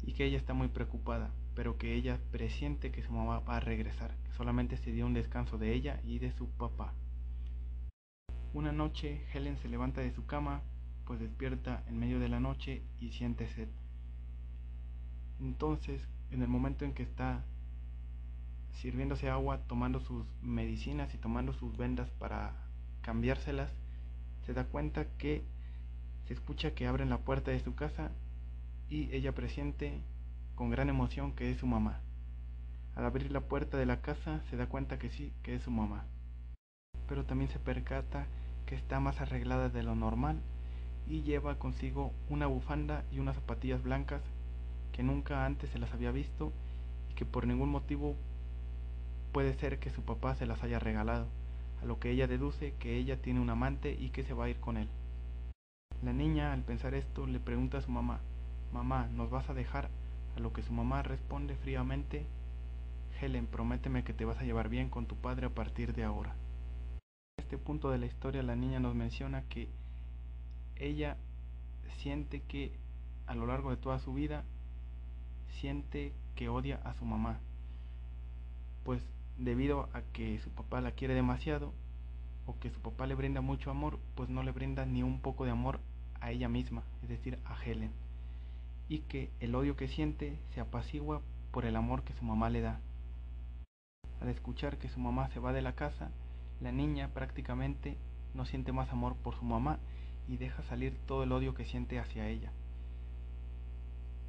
y 0.04 0.14
que 0.14 0.26
ella 0.26 0.38
está 0.38 0.54
muy 0.54 0.68
preocupada, 0.68 1.32
pero 1.58 1.76
que 1.80 1.96
ella 1.96 2.20
presiente 2.30 2.92
que 2.92 3.02
su 3.02 3.12
mamá 3.12 3.40
va 3.40 3.58
a 3.58 3.60
regresar, 3.60 4.16
que 4.24 4.32
solamente 4.34 4.78
se 4.78 4.92
dio 4.92 5.08
un 5.08 5.16
descanso 5.16 5.58
de 5.58 5.74
ella 5.74 6.00
y 6.04 6.20
de 6.20 6.32
su 6.32 6.48
papá. 6.52 6.94
Una 8.54 8.72
noche 8.72 9.26
Helen 9.34 9.58
se 9.58 9.68
levanta 9.68 10.02
de 10.02 10.14
su 10.14 10.28
cama, 10.28 10.62
pues 11.04 11.20
despierta 11.20 11.84
en 11.88 11.98
medio 11.98 12.20
de 12.20 12.30
la 12.30 12.40
noche 12.40 12.84
y 13.00 13.10
siente 13.10 13.48
sed. 13.48 13.70
Entonces 15.40 16.08
en 16.30 16.44
el 16.44 16.48
momento 16.48 16.86
en 16.86 16.94
que 16.94 17.02
está 17.02 17.44
sirviéndose 18.74 19.28
agua, 19.28 19.64
tomando 19.66 20.00
sus 20.00 20.28
medicinas 20.44 21.16
y 21.16 21.18
tomando 21.18 21.54
sus 21.54 21.76
vendas 21.76 22.12
para 22.20 22.54
cambiárselas, 23.02 23.74
se 24.46 24.54
da 24.54 24.66
cuenta 24.66 25.08
que 25.18 25.44
se 26.28 26.36
escucha 26.36 26.76
que 26.76 26.86
abren 26.86 27.10
la 27.10 27.22
puerta 27.22 27.50
de 27.50 27.60
su 27.62 27.74
casa 27.74 28.12
y 28.90 29.12
ella 29.12 29.34
presiente 29.34 30.04
con 30.58 30.72
gran 30.72 30.90
emoción 30.90 31.34
que 31.34 31.52
es 31.52 31.60
su 31.60 31.68
mamá. 31.68 32.02
Al 32.96 33.06
abrir 33.06 33.32
la 33.32 33.42
puerta 33.42 33.78
de 33.78 33.86
la 33.86 34.02
casa 34.02 34.42
se 34.50 34.58
da 34.58 34.66
cuenta 34.66 34.98
que 34.98 35.12
sí, 35.12 35.32
que 35.44 35.54
es 35.54 35.62
su 35.62 35.70
mamá. 35.70 36.06
Pero 37.08 37.26
también 37.26 37.52
se 37.52 37.60
percata 37.60 38.26
que 38.66 38.74
está 38.74 39.00
más 39.00 39.22
arreglada 39.22 39.70
de 39.70 39.84
lo 39.84 39.94
normal 39.94 40.42
y 41.08 41.22
lleva 41.22 41.60
consigo 41.60 42.12
una 42.28 42.48
bufanda 42.48 43.06
y 43.12 43.20
unas 43.20 43.36
zapatillas 43.36 43.84
blancas 43.84 44.24
que 44.94 45.04
nunca 45.04 45.46
antes 45.46 45.70
se 45.70 45.78
las 45.78 45.94
había 45.94 46.12
visto 46.12 46.52
y 47.12 47.14
que 47.14 47.24
por 47.24 47.46
ningún 47.46 47.70
motivo 47.70 48.16
puede 49.32 49.54
ser 49.54 49.78
que 49.78 49.92
su 49.92 50.02
papá 50.02 50.34
se 50.34 50.48
las 50.48 50.64
haya 50.64 50.80
regalado, 50.80 51.28
a 51.84 51.86
lo 51.86 52.00
que 52.00 52.10
ella 52.10 52.26
deduce 52.26 52.74
que 52.80 52.98
ella 52.98 53.22
tiene 53.22 53.40
un 53.40 53.52
amante 53.52 53.94
y 53.94 54.10
que 54.10 54.24
se 54.24 54.34
va 54.34 54.46
a 54.46 54.50
ir 54.50 54.60
con 54.60 54.78
él. 54.78 54.90
La 56.02 56.14
niña, 56.14 56.52
al 56.52 56.64
pensar 56.64 56.96
esto, 56.96 57.28
le 57.28 57.40
pregunta 57.40 57.78
a 57.78 57.82
su 57.82 57.92
mamá, 57.92 58.22
Mamá, 58.74 59.08
¿nos 59.14 59.30
vas 59.30 59.50
a 59.50 59.54
dejar? 59.54 59.90
A 60.38 60.40
lo 60.40 60.54
que 60.54 60.62
su 60.62 60.72
mamá 60.72 61.02
responde 61.02 61.56
fríamente, 61.56 62.28
Helen, 63.20 63.48
prométeme 63.48 64.04
que 64.04 64.14
te 64.14 64.24
vas 64.24 64.38
a 64.38 64.44
llevar 64.44 64.70
bien 64.70 64.88
con 64.88 65.08
tu 65.08 65.16
padre 65.16 65.48
a 65.48 65.50
partir 65.50 65.96
de 65.96 66.04
ahora. 66.04 66.36
En 67.40 67.44
este 67.44 67.58
punto 67.58 67.90
de 67.90 67.98
la 67.98 68.06
historia 68.06 68.44
la 68.44 68.56
niña 68.56 68.80
nos 68.80 68.94
menciona 68.94 69.42
que 69.50 69.68
ella 70.76 71.18
siente 71.98 72.42
que 72.42 72.72
a 73.26 73.34
lo 73.34 73.48
largo 73.48 73.72
de 73.72 73.78
toda 73.78 73.98
su 73.98 74.14
vida 74.14 74.44
siente 75.60 76.14
que 76.36 76.50
odia 76.50 76.76
a 76.84 76.94
su 76.94 77.04
mamá, 77.04 77.40
pues 78.84 79.02
debido 79.40 79.90
a 79.94 80.04
que 80.14 80.38
su 80.38 80.52
papá 80.52 80.82
la 80.82 80.92
quiere 80.92 81.16
demasiado 81.16 81.74
o 82.46 82.60
que 82.60 82.70
su 82.70 82.80
papá 82.80 83.08
le 83.08 83.16
brinda 83.16 83.42
mucho 83.42 83.72
amor, 83.72 83.98
pues 84.14 84.30
no 84.30 84.44
le 84.44 84.52
brinda 84.52 84.86
ni 84.86 85.02
un 85.02 85.20
poco 85.20 85.46
de 85.46 85.52
amor 85.52 85.80
a 86.22 86.30
ella 86.30 86.48
misma, 86.48 86.84
es 87.02 87.10
decir, 87.10 87.40
a 87.44 87.60
Helen, 87.60 87.92
y 88.90 89.00
que 89.00 89.32
el 89.40 89.56
odio 89.56 89.76
que 89.76 89.88
siente 89.88 90.40
se 90.54 90.62
apacigua 90.62 91.22
por 91.52 91.66
el 91.66 91.76
amor 91.76 92.04
que 92.04 92.14
su 92.14 92.24
mamá 92.24 92.50
le 92.50 92.62
da. 92.62 92.80
Al 94.22 94.30
escuchar 94.30 94.78
que 94.78 94.90
su 94.90 95.00
mamá 95.00 95.30
se 95.30 95.40
va 95.40 95.54
de 95.54 95.62
la 95.62 95.74
casa, 95.74 96.12
la 96.62 96.72
niña 96.72 97.10
prácticamente 97.14 97.98
no 98.34 98.46
siente 98.46 98.72
más 98.72 98.92
amor 98.92 99.16
por 99.16 99.36
su 99.36 99.44
mamá 99.44 99.80
y 100.28 100.38
deja 100.38 100.64
salir 100.64 100.98
todo 101.06 101.24
el 101.24 101.32
odio 101.32 101.54
que 101.54 101.66
siente 101.66 102.00
hacia 102.00 102.28
ella. 102.28 102.52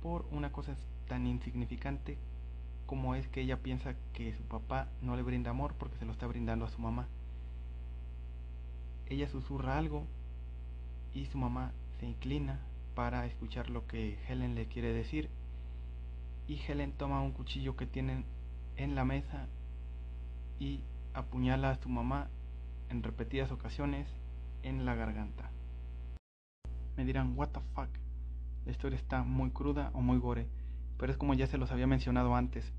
Por 0.02 0.26
una 0.30 0.52
cosa 0.52 0.76
tan 1.08 1.26
insignificante 1.26 2.18
como 2.86 3.14
es 3.14 3.28
que 3.28 3.42
ella 3.42 3.58
piensa 3.58 3.94
que 4.12 4.34
su 4.34 4.42
papá 4.44 4.88
no 5.02 5.16
le 5.16 5.22
brinda 5.22 5.50
amor 5.50 5.74
porque 5.78 5.98
se 5.98 6.06
lo 6.06 6.12
está 6.12 6.26
brindando 6.26 6.64
a 6.64 6.70
su 6.70 6.80
mamá. 6.80 7.06
Ella 9.06 9.28
susurra 9.28 9.78
algo 9.78 10.06
y 11.14 11.26
su 11.26 11.38
mamá 11.38 11.72
se 11.98 12.06
inclina 12.06 12.60
para 12.98 13.26
escuchar 13.26 13.70
lo 13.70 13.86
que 13.86 14.18
Helen 14.26 14.56
le 14.56 14.66
quiere 14.66 14.92
decir 14.92 15.30
y 16.48 16.60
Helen 16.66 16.90
toma 16.90 17.22
un 17.22 17.30
cuchillo 17.30 17.76
que 17.76 17.86
tienen 17.86 18.24
en 18.74 18.96
la 18.96 19.04
mesa 19.04 19.46
y 20.58 20.82
apuñala 21.14 21.70
a 21.70 21.80
su 21.80 21.88
mamá 21.88 22.28
en 22.88 23.04
repetidas 23.04 23.52
ocasiones 23.52 24.08
en 24.64 24.84
la 24.84 24.96
garganta. 24.96 25.52
Me 26.96 27.04
dirán, 27.04 27.34
what 27.38 27.50
the 27.50 27.60
fuck, 27.72 27.88
la 28.66 28.72
historia 28.72 28.98
está 28.98 29.22
muy 29.22 29.52
cruda 29.52 29.92
o 29.94 30.00
muy 30.00 30.18
gore, 30.18 30.48
pero 30.96 31.12
es 31.12 31.18
como 31.18 31.34
ya 31.34 31.46
se 31.46 31.56
los 31.56 31.70
había 31.70 31.86
mencionado 31.86 32.34
antes. 32.34 32.72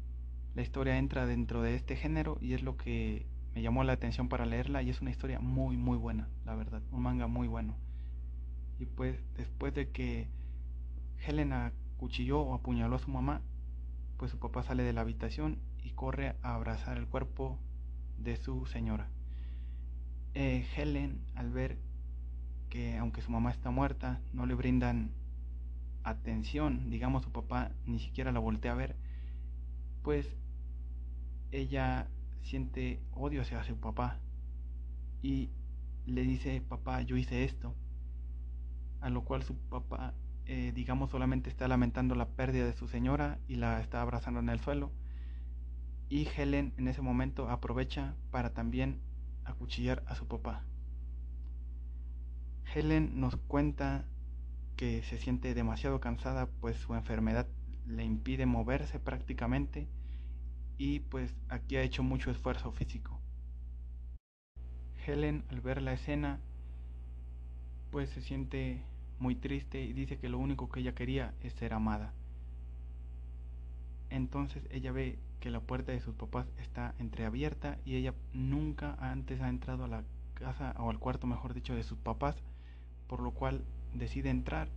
La 0.54 0.64
historia 0.64 0.98
entra 0.98 1.28
dentro 1.28 1.62
de 1.62 1.76
este 1.76 1.96
género 1.96 2.38
y 2.42 2.56
es 2.56 2.62
lo 2.62 2.76
que 2.76 3.26
me 3.56 3.62
llamó 3.62 3.86
la 3.86 3.94
atención 3.94 4.28
para 4.28 4.46
leerla 4.46 4.84
y 4.84 4.90
es 4.90 5.00
una 5.00 5.12
historia 5.12 5.40
muy 5.40 5.78
muy 5.78 5.98
buena, 5.98 6.28
la 6.44 6.56
verdad, 6.56 6.82
un 6.92 7.04
manga 7.04 7.28
muy 7.28 7.48
bueno. 7.48 7.78
Y 8.80 8.86
pues 8.86 9.20
después 9.36 9.74
de 9.74 9.90
que 9.90 10.28
Helena 11.26 11.74
cuchilló 11.98 12.40
o 12.40 12.54
apuñaló 12.54 12.96
a 12.96 13.00
su 13.00 13.12
mamá, 13.12 13.42
pues 14.18 14.32
su 14.32 14.40
papá 14.40 14.64
sale 14.64 14.84
de 14.84 14.94
la 14.94 15.02
habitación 15.02 15.60
y 15.84 15.92
corre 15.92 16.36
a 16.42 16.56
abrazar 16.56 16.98
el 16.98 17.08
cuerpo 17.08 17.60
de 18.18 18.38
su 18.38 18.66
señora. 18.66 19.10
Eh, 20.34 20.66
Helen, 20.76 21.20
al 21.36 21.52
ver 21.52 21.78
que 22.70 22.98
aunque 22.98 23.22
su 23.22 23.32
mamá 23.32 23.52
está 23.52 23.72
muerta, 23.72 24.22
no 24.32 24.46
le 24.46 24.54
brindan 24.54 25.12
atención, 26.04 26.90
digamos 26.90 27.24
su 27.24 27.32
papá 27.32 27.72
ni 27.86 28.00
siquiera 28.00 28.32
la 28.32 28.40
voltea 28.40 28.72
a 28.72 28.76
ver, 28.76 28.96
pues 30.04 30.28
ella 31.52 32.08
siente 32.44 33.00
odio 33.14 33.42
hacia 33.42 33.64
su 33.64 33.76
papá 33.78 34.20
y 35.22 35.50
le 36.06 36.22
dice, 36.24 36.62
papá, 36.62 37.02
yo 37.02 37.18
hice 37.18 37.44
esto, 37.44 37.76
a 39.02 39.10
lo 39.10 39.24
cual 39.24 39.44
su 39.44 39.56
papá, 39.56 40.14
eh, 40.46 40.72
digamos, 40.74 41.12
solamente 41.12 41.50
está 41.50 41.68
lamentando 41.68 42.16
la 42.16 42.30
pérdida 42.30 42.66
de 42.66 42.74
su 42.74 42.88
señora 42.88 43.40
y 43.48 43.56
la 43.56 43.82
está 43.82 44.02
abrazando 44.02 44.40
en 44.40 44.50
el 44.50 44.60
suelo 44.60 44.92
y 46.10 46.28
Helen 46.36 46.74
en 46.78 46.88
ese 46.88 47.02
momento 47.02 47.50
aprovecha 47.50 48.16
para 48.32 48.54
también 48.54 49.00
acuchillar 49.46 50.04
a 50.08 50.16
su 50.16 50.28
papá. 50.28 50.66
Helen 52.74 53.20
nos 53.20 53.36
cuenta 53.36 54.06
que 54.76 55.04
se 55.04 55.20
siente 55.20 55.54
demasiado 55.54 56.00
cansada 56.00 56.50
pues 56.60 56.78
su 56.78 56.96
enfermedad 56.96 57.48
le 57.86 58.04
impide 58.04 58.46
moverse 58.46 59.00
prácticamente 59.00 59.88
y 60.78 61.00
pues 61.02 61.36
aquí 61.48 61.76
ha 61.76 61.84
hecho 61.84 62.04
mucho 62.04 62.32
esfuerzo 62.32 62.72
físico. 62.72 63.22
Helen 65.06 65.46
al 65.50 65.62
ver 65.62 65.82
la 65.82 65.94
escena 65.94 66.40
pues 67.92 68.10
se 68.10 68.22
siente 68.22 68.82
muy 69.20 69.36
triste 69.36 69.82
y 69.84 69.94
dice 69.94 70.18
que 70.18 70.30
lo 70.30 70.38
único 70.40 70.70
que 70.70 70.80
ella 70.80 70.96
quería 70.96 71.34
es 71.42 71.54
ser 71.54 71.74
amada. 71.74 72.14
Entonces 74.10 74.64
ella 74.72 74.92
ve 74.92 75.20
que 75.40 75.50
la 75.50 75.60
puerta 75.60 75.92
de 75.92 76.02
sus 76.02 76.16
papás 76.16 76.48
está 76.58 76.96
entreabierta 77.00 77.78
y 77.86 77.96
ella 77.96 78.14
nunca 78.34 78.96
antes 79.00 79.42
ha 79.42 79.50
entrado 79.50 79.86
a 79.86 79.88
la 79.88 80.04
casa 80.34 80.74
o 80.80 80.90
al 80.90 81.00
cuarto, 81.00 81.28
mejor 81.28 81.54
dicho, 81.54 81.76
de 81.76 81.84
sus 81.84 81.98
papás, 81.98 82.36
por 83.08 83.22
lo 83.22 83.32
cual 83.32 83.64
decide 83.94 84.30
entrar. 84.30 84.70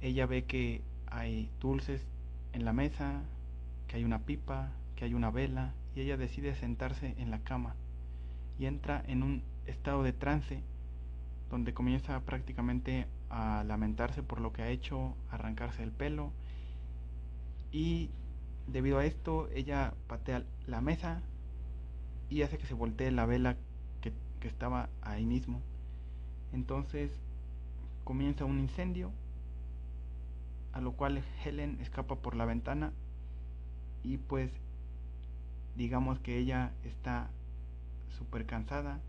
Ella 0.00 0.26
ve 0.26 0.44
que 0.44 0.82
hay 1.06 1.50
dulces 1.60 2.06
en 2.52 2.64
la 2.64 2.72
mesa, 2.72 3.22
que 3.88 3.96
hay 3.96 4.04
una 4.04 4.20
pipa, 4.20 4.72
que 4.96 5.04
hay 5.04 5.14
una 5.14 5.30
vela 5.30 5.74
y 5.94 6.00
ella 6.00 6.16
decide 6.16 6.54
sentarse 6.54 7.14
en 7.18 7.30
la 7.30 7.40
cama 7.40 7.74
y 8.58 8.66
entra 8.66 9.02
en 9.06 9.22
un 9.22 9.42
estado 9.66 10.02
de 10.02 10.12
trance 10.12 10.62
donde 11.50 11.74
comienza 11.74 12.20
prácticamente 12.20 13.06
a 13.30 13.64
lamentarse 13.64 14.22
por 14.22 14.40
lo 14.40 14.52
que 14.52 14.62
ha 14.62 14.68
hecho, 14.68 15.14
arrancarse 15.30 15.82
el 15.82 15.92
pelo 15.92 16.32
y 17.72 18.10
Debido 18.66 18.98
a 18.98 19.04
esto, 19.04 19.48
ella 19.54 19.92
patea 20.06 20.44
la 20.66 20.80
mesa 20.80 21.20
y 22.30 22.42
hace 22.42 22.56
que 22.56 22.66
se 22.66 22.74
voltee 22.74 23.10
la 23.10 23.26
vela 23.26 23.56
que, 24.00 24.12
estaba 24.48 24.90
ahí 25.00 25.24
mismo. 25.24 25.62
Entonces 26.52 27.10
comienza 28.04 28.44
un 28.44 28.58
incendio, 28.58 29.10
a 30.74 30.82
lo 30.82 30.92
cual 30.92 31.24
Helen 31.42 31.78
escapa 31.80 32.16
por 32.16 32.36
la 32.36 32.44
ventana 32.44 32.92
y 34.02 34.18
pues 34.18 34.50
digamos 35.76 36.18
que 36.18 36.36
ella 36.36 36.72
está 36.84 37.30
súper 38.18 38.44
cansada, 38.44 39.00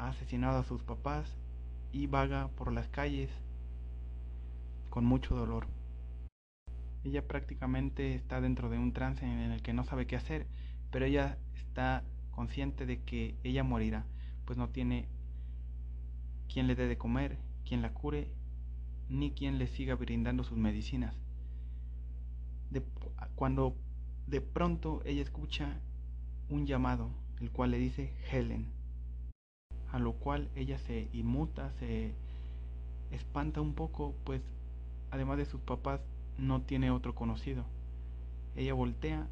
ha 0.00 0.08
asesinado 0.08 0.58
a 0.58 0.64
sus 0.64 0.82
papás 0.82 1.36
y 1.92 2.06
vaga 2.06 2.48
por 2.56 2.72
las 2.72 2.88
calles 2.88 3.30
con 4.88 5.04
mucho 5.04 5.34
dolor. 5.34 5.66
Ella 7.04 7.26
prácticamente 7.26 8.14
está 8.14 8.40
dentro 8.40 8.70
de 8.70 8.78
un 8.78 8.94
trance 8.94 9.26
en 9.26 9.52
el 9.52 9.60
que 9.60 9.74
no 9.74 9.84
sabe 9.84 10.06
qué 10.06 10.16
hacer, 10.16 10.46
pero 10.90 11.04
ella 11.04 11.38
está 11.54 12.02
consciente 12.30 12.86
de 12.86 13.02
que 13.02 13.36
ella 13.44 13.62
morirá, 13.62 14.06
pues 14.46 14.56
no 14.58 14.70
tiene 14.70 15.06
quien 16.48 16.66
le 16.66 16.76
dé 16.76 16.86
de 16.88 16.96
comer, 16.96 17.38
quien 17.66 17.82
la 17.82 17.92
cure, 17.92 18.32
ni 19.10 19.32
quien 19.32 19.58
le 19.58 19.66
siga 19.66 19.96
brindando 19.96 20.44
sus 20.44 20.56
medicinas. 20.56 21.14
Cuando 23.34 23.76
de 24.26 24.40
pronto 24.40 25.02
ella 25.04 25.20
escucha 25.20 25.78
un 26.48 26.64
llamado, 26.64 27.10
el 27.38 27.50
cual 27.50 27.72
le 27.72 27.78
dice 27.78 28.14
Helen, 28.30 28.79
a 29.92 29.98
lo 29.98 30.12
cual 30.12 30.48
ella 30.54 30.78
se 30.78 31.08
inmuta, 31.12 31.72
se 31.78 32.12
espanta 33.10 33.60
un 33.60 33.74
poco, 33.74 34.14
pues 34.24 34.40
además 35.10 35.38
de 35.38 35.46
sus 35.46 35.60
papás 35.60 36.00
no 36.38 36.62
tiene 36.62 36.90
otro 36.90 37.14
conocido. 37.14 37.64
Ella 38.56 38.74
voltea 38.74 39.26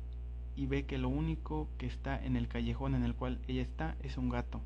y 0.56 0.66
ve 0.66 0.84
que 0.84 0.98
lo 0.98 1.08
único 1.08 1.68
que 1.78 1.86
está 1.86 2.22
en 2.24 2.36
el 2.36 2.48
callejón 2.48 2.94
en 2.94 3.04
el 3.04 3.14
cual 3.14 3.40
ella 3.46 3.62
está 3.62 3.96
es 4.02 4.18
un 4.18 4.28
gato. 4.28 4.60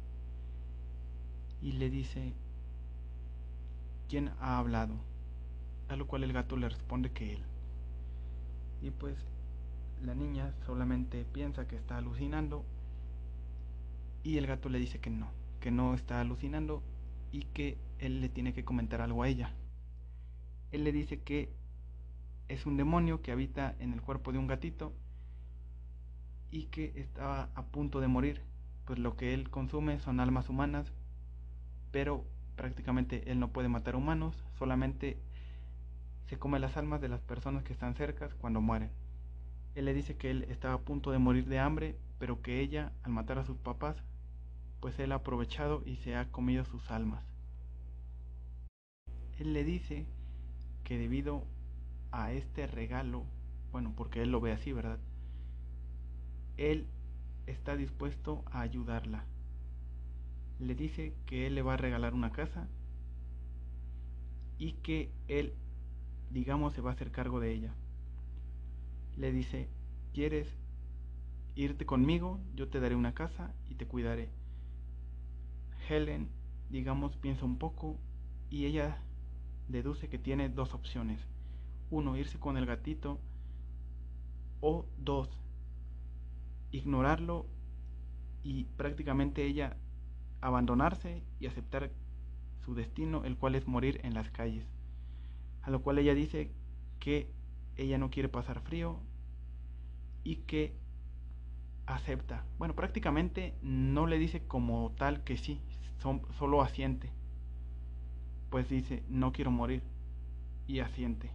Y 1.61 1.72
le 1.72 1.90
dice, 1.90 2.32
¿quién 4.08 4.30
ha 4.40 4.58
hablado? 4.58 4.94
A 5.88 5.96
lo 5.96 6.06
cual 6.06 6.25
el 6.25 6.32
gato 6.32 6.56
le 6.56 6.68
responde 6.68 7.11
que 7.11 7.34
él. 7.34 7.42
Y 8.80 8.90
pues 8.90 9.16
la 10.02 10.14
niña 10.14 10.52
solamente 10.66 11.25
piensa 11.32 11.68
que 11.68 11.76
está 11.76 11.99
alucinando 11.99 12.64
y 14.25 14.38
el 14.38 14.46
gato 14.46 14.68
le 14.68 14.78
dice 14.78 14.99
que 14.99 15.11
no, 15.11 15.28
que 15.62 15.71
no 15.71 15.95
está 15.95 16.21
alucinando 16.21 16.83
y 17.31 17.45
que 17.45 17.78
él 17.99 18.21
le 18.21 18.28
tiene 18.28 18.52
que 18.52 18.64
comentar 18.64 19.00
algo 19.00 19.23
a 19.23 19.28
ella. 19.28 19.54
Él 20.73 20.85
le 20.85 20.92
dice 20.92 21.21
que 21.21 21.50
es 22.49 22.66
un 22.66 22.76
demonio 22.76 23.23
que 23.23 23.33
habita 23.33 23.75
en 23.78 23.95
el 23.95 24.02
cuerpo 24.02 24.33
de 24.33 24.38
un 24.38 24.49
gatito 24.49 24.92
y 26.50 26.64
que 26.64 26.92
estaba 26.97 27.49
a 27.54 27.62
punto 27.62 28.00
de 28.00 28.09
morir, 28.09 28.42
pues 28.85 28.99
lo 28.99 29.16
que 29.16 29.33
él 29.33 29.50
consume 29.50 30.00
son 30.00 30.19
almas 30.19 30.49
humanas, 30.49 30.92
pero 31.92 32.26
prácticamente 32.57 33.31
él 33.31 33.38
no 33.38 33.52
puede 33.52 33.69
matar 33.69 33.95
humanos, 33.95 34.45
solamente 34.59 35.16
se 36.26 36.38
come 36.38 36.59
las 36.59 36.76
almas 36.76 37.00
de 37.00 37.09
las 37.09 37.21
personas 37.21 37.62
que 37.62 37.73
están 37.73 37.95
cerca 37.95 38.28
cuando 38.40 38.61
mueren. 38.61 38.90
Él 39.76 39.85
le 39.85 39.95
dice 39.95 40.16
que 40.16 40.31
él 40.31 40.45
estaba 40.50 40.75
a 40.75 40.81
punto 40.81 41.12
de 41.12 41.19
morir 41.19 41.47
de 41.47 41.61
hambre, 41.61 41.97
pero 42.19 42.42
que 42.42 42.61
ella, 42.61 42.92
al 43.04 43.12
matar 43.12 43.38
a 43.38 43.45
sus 43.45 43.57
papás, 43.57 44.02
pues 44.82 44.98
él 44.98 45.12
ha 45.12 45.14
aprovechado 45.14 45.84
y 45.86 45.94
se 45.98 46.16
ha 46.16 46.28
comido 46.32 46.64
sus 46.64 46.90
almas. 46.90 47.24
Él 49.38 49.52
le 49.52 49.62
dice 49.62 50.08
que 50.82 50.98
debido 50.98 51.46
a 52.10 52.32
este 52.32 52.66
regalo, 52.66 53.24
bueno, 53.70 53.94
porque 53.96 54.22
él 54.22 54.32
lo 54.32 54.40
ve 54.40 54.50
así, 54.50 54.72
¿verdad? 54.72 54.98
Él 56.56 56.88
está 57.46 57.76
dispuesto 57.76 58.42
a 58.50 58.60
ayudarla. 58.60 59.24
Le 60.58 60.74
dice 60.74 61.14
que 61.26 61.46
él 61.46 61.54
le 61.54 61.62
va 61.62 61.74
a 61.74 61.78
regalar 61.78 62.12
una 62.12 62.32
casa 62.32 62.66
y 64.58 64.72
que 64.72 65.12
él, 65.28 65.54
digamos, 66.32 66.72
se 66.72 66.80
va 66.80 66.90
a 66.90 66.94
hacer 66.94 67.12
cargo 67.12 67.38
de 67.38 67.52
ella. 67.52 67.72
Le 69.16 69.30
dice, 69.30 69.68
¿quieres 70.12 70.48
irte 71.54 71.86
conmigo? 71.86 72.40
Yo 72.56 72.68
te 72.68 72.80
daré 72.80 72.96
una 72.96 73.14
casa 73.14 73.54
y 73.68 73.76
te 73.76 73.86
cuidaré. 73.86 74.41
Helen, 75.88 76.28
digamos, 76.70 77.16
piensa 77.16 77.44
un 77.44 77.58
poco 77.58 77.98
y 78.50 78.66
ella 78.66 79.02
deduce 79.68 80.08
que 80.08 80.18
tiene 80.18 80.48
dos 80.48 80.74
opciones. 80.74 81.20
Uno, 81.90 82.16
irse 82.16 82.38
con 82.38 82.56
el 82.56 82.66
gatito 82.66 83.20
o 84.60 84.86
dos, 84.98 85.28
ignorarlo 86.70 87.46
y 88.42 88.64
prácticamente 88.64 89.44
ella 89.44 89.76
abandonarse 90.40 91.22
y 91.40 91.46
aceptar 91.46 91.90
su 92.64 92.74
destino, 92.74 93.24
el 93.24 93.36
cual 93.36 93.54
es 93.54 93.66
morir 93.66 94.00
en 94.04 94.14
las 94.14 94.30
calles. 94.30 94.66
A 95.62 95.70
lo 95.70 95.82
cual 95.82 95.98
ella 95.98 96.14
dice 96.14 96.50
que 96.98 97.30
ella 97.76 97.98
no 97.98 98.10
quiere 98.10 98.28
pasar 98.28 98.60
frío 98.60 99.00
y 100.24 100.36
que 100.36 100.74
acepta. 101.86 102.44
Bueno, 102.58 102.74
prácticamente 102.74 103.54
no 103.62 104.06
le 104.06 104.18
dice 104.18 104.46
como 104.46 104.92
tal 104.96 105.24
que 105.24 105.36
sí, 105.36 105.60
solo 106.02 106.62
asiente. 106.62 107.11
Pues 108.50 108.68
dice, 108.68 109.02
no 109.09 109.32
quiero 109.32 109.50
morir 109.50 109.82
y 110.66 110.80
asiente. 110.80 111.30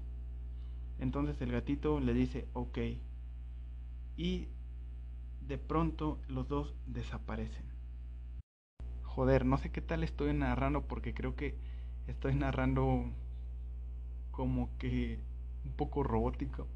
Entonces 0.99 1.39
el 1.41 1.51
gatito 1.51 1.99
le 1.99 2.13
dice, 2.13 2.47
ok. 2.53 2.77
Y 4.17 4.47
de 5.41 5.57
pronto 5.57 6.19
los 6.27 6.47
dos 6.47 6.73
desaparecen. 6.85 7.65
Joder, 9.03 9.45
no 9.45 9.57
sé 9.57 9.71
qué 9.71 9.81
tal 9.81 10.03
estoy 10.03 10.33
narrando 10.33 10.83
porque 10.83 11.13
creo 11.13 11.35
que 11.35 11.57
estoy 12.07 12.35
narrando 12.35 13.05
como 14.31 14.69
que 14.77 15.19
un 15.65 15.71
poco 15.71 16.03
robótico. 16.03 16.67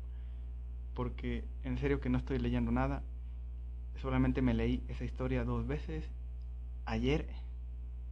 Porque 0.96 1.46
en 1.64 1.78
serio 1.78 2.00
que 2.00 2.10
no 2.10 2.18
estoy 2.18 2.40
leyendo 2.40 2.72
nada. 2.72 3.04
Solamente 3.98 4.42
me 4.42 4.54
leí 4.54 4.84
esa 4.88 5.04
historia 5.04 5.44
dos 5.44 5.68
veces 5.68 6.10
ayer 6.86 7.30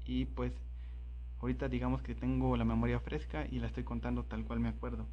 y 0.09 0.25
pues 0.25 0.51
ahorita 1.39 1.69
digamos 1.69 2.01
que 2.01 2.15
tengo 2.15 2.57
la 2.57 2.65
memoria 2.65 2.99
fresca 2.99 3.45
y 3.45 3.59
la 3.59 3.67
estoy 3.67 3.83
contando 3.83 4.23
tal 4.23 4.43
cual 4.43 4.59
me 4.59 4.69
acuerdo. 4.69 5.05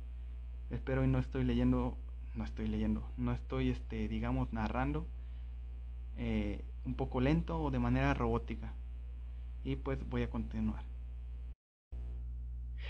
Espero 0.71 1.05
y 1.05 1.07
no 1.07 1.19
estoy 1.19 1.45
leyendo, 1.45 1.99
no 2.35 2.45
estoy 2.45 2.67
leyendo, 2.67 3.07
no 3.19 3.33
estoy 3.33 3.69
este 3.69 4.09
digamos 4.09 4.55
narrando 4.55 5.07
eh, 6.17 6.65
un 6.87 6.95
poco 6.95 7.21
lento 7.21 7.61
o 7.61 7.71
de 7.71 7.79
manera 7.79 8.15
robótica. 8.15 8.73
Y 9.65 9.77
pues 9.77 10.09
voy 10.09 10.23
a 10.23 10.31
continuar. 10.31 10.83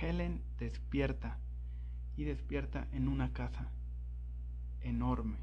Helen 0.01 0.42
despierta 0.59 1.38
y 2.16 2.23
despierta 2.23 2.87
en 2.92 3.09
una 3.09 3.33
casa 3.33 3.73
enorme, 4.81 5.38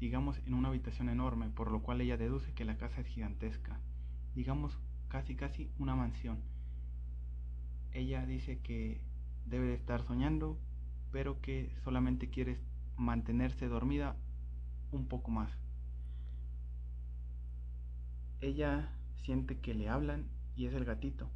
digamos 0.00 0.38
en 0.46 0.54
una 0.54 0.68
habitación 0.68 1.10
enorme, 1.10 1.50
por 1.50 1.70
lo 1.70 1.82
cual 1.82 2.00
ella 2.00 2.16
deduce 2.16 2.54
que 2.54 2.64
la 2.64 2.78
casa 2.78 3.02
es 3.02 3.06
gigantesca, 3.06 3.80
digamos 4.34 4.78
casi 5.14 5.36
casi 5.36 5.70
una 5.78 5.94
mansión. 5.94 6.42
Ella 7.92 8.26
dice 8.26 8.58
que 8.58 9.00
debe 9.46 9.66
de 9.66 9.74
estar 9.74 10.02
soñando, 10.02 10.58
pero 11.12 11.40
que 11.40 11.70
solamente 11.84 12.30
quiere 12.30 12.58
mantenerse 12.96 13.68
dormida 13.68 14.16
un 14.90 15.06
poco 15.06 15.30
más 15.30 15.50
ella 18.44 18.90
siente 19.22 19.58
que 19.58 19.74
le 19.74 19.88
hablan 19.88 20.28
y 20.54 20.66
es 20.66 20.74
el 20.74 20.84
gatito, 20.84 21.30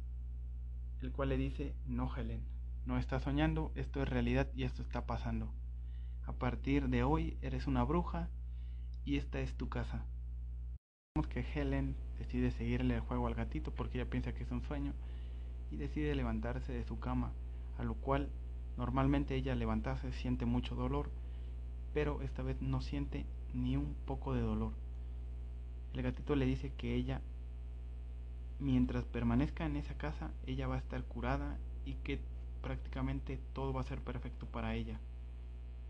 el 1.01 1.11
cual 1.11 1.29
le 1.29 1.37
dice, 1.37 1.75
no 1.87 2.13
Helen, 2.15 2.43
no 2.85 2.97
estás 2.97 3.23
soñando, 3.23 3.71
esto 3.75 4.01
es 4.01 4.07
realidad 4.07 4.47
y 4.55 4.63
esto 4.63 4.81
está 4.81 5.05
pasando. 5.05 5.51
A 6.25 6.33
partir 6.33 6.89
de 6.89 7.03
hoy 7.03 7.37
eres 7.41 7.65
una 7.67 7.83
bruja 7.83 8.29
y 9.05 9.17
esta 9.17 9.39
es 9.39 9.55
tu 9.55 9.69
casa. 9.69 10.05
Que 11.23 11.45
Helen 11.53 11.95
decide 12.17 12.51
seguirle 12.51 12.95
el 12.95 13.01
juego 13.01 13.27
al 13.27 13.35
gatito 13.35 13.71
porque 13.71 13.99
ella 13.99 14.09
piensa 14.09 14.33
que 14.33 14.43
es 14.43 14.51
un 14.51 14.61
sueño 14.61 14.93
y 15.71 15.77
decide 15.77 16.15
levantarse 16.15 16.73
de 16.73 16.83
su 16.83 16.99
cama, 16.99 17.31
a 17.77 17.83
lo 17.83 17.95
cual 17.95 18.29
normalmente 18.77 19.35
ella 19.35 19.55
levantarse 19.55 20.11
siente 20.11 20.45
mucho 20.45 20.75
dolor, 20.75 21.09
pero 21.93 22.21
esta 22.21 22.43
vez 22.43 22.61
no 22.61 22.81
siente 22.81 23.25
ni 23.53 23.77
un 23.77 23.95
poco 24.05 24.33
de 24.33 24.41
dolor. 24.41 24.73
El 25.93 26.03
gatito 26.03 26.35
le 26.35 26.45
dice 26.45 26.71
que 26.77 26.95
ella, 26.95 27.21
mientras 28.59 29.05
permanezca 29.05 29.65
en 29.65 29.75
esa 29.75 29.95
casa, 29.95 30.31
ella 30.45 30.67
va 30.67 30.75
a 30.75 30.79
estar 30.79 31.03
curada 31.03 31.57
y 31.85 31.95
que 31.95 32.19
prácticamente 32.61 33.39
todo 33.53 33.73
va 33.73 33.81
a 33.81 33.85
ser 33.85 33.99
perfecto 33.99 34.45
para 34.45 34.75
ella. 34.75 34.99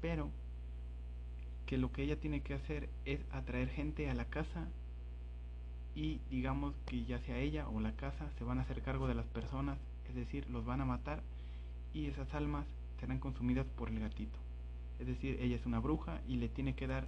Pero 0.02 0.30
que 1.66 1.78
lo 1.78 1.92
que 1.92 2.04
ella 2.04 2.20
tiene 2.20 2.42
que 2.42 2.54
hacer 2.54 2.90
es 3.06 3.20
atraer 3.32 3.70
gente 3.70 4.10
a 4.10 4.14
la 4.14 4.26
casa 4.26 4.68
y 5.96 6.22
digamos 6.30 6.76
que 6.86 7.04
ya 7.06 7.20
sea 7.20 7.38
ella 7.38 7.68
o 7.68 7.80
la 7.80 7.96
casa 7.96 8.30
se 8.38 8.44
van 8.44 8.60
a 8.60 8.62
hacer 8.62 8.82
cargo 8.82 9.08
de 9.08 9.16
las 9.16 9.28
personas, 9.28 9.78
es 10.08 10.16
decir, 10.16 10.50
los 10.50 10.66
van 10.66 10.82
a 10.82 10.86
matar 10.86 11.24
y 11.94 12.06
esas 12.06 12.34
almas 12.34 12.66
serán 13.00 13.20
consumidas 13.20 13.66
por 13.68 13.90
el 13.90 14.00
gatito. 14.00 14.40
Es 15.00 15.08
decir, 15.08 15.38
ella 15.40 15.56
es 15.56 15.66
una 15.66 15.80
bruja 15.80 16.22
y 16.28 16.36
le 16.36 16.50
tiene 16.50 16.76
que 16.76 16.88
dar 16.88 17.08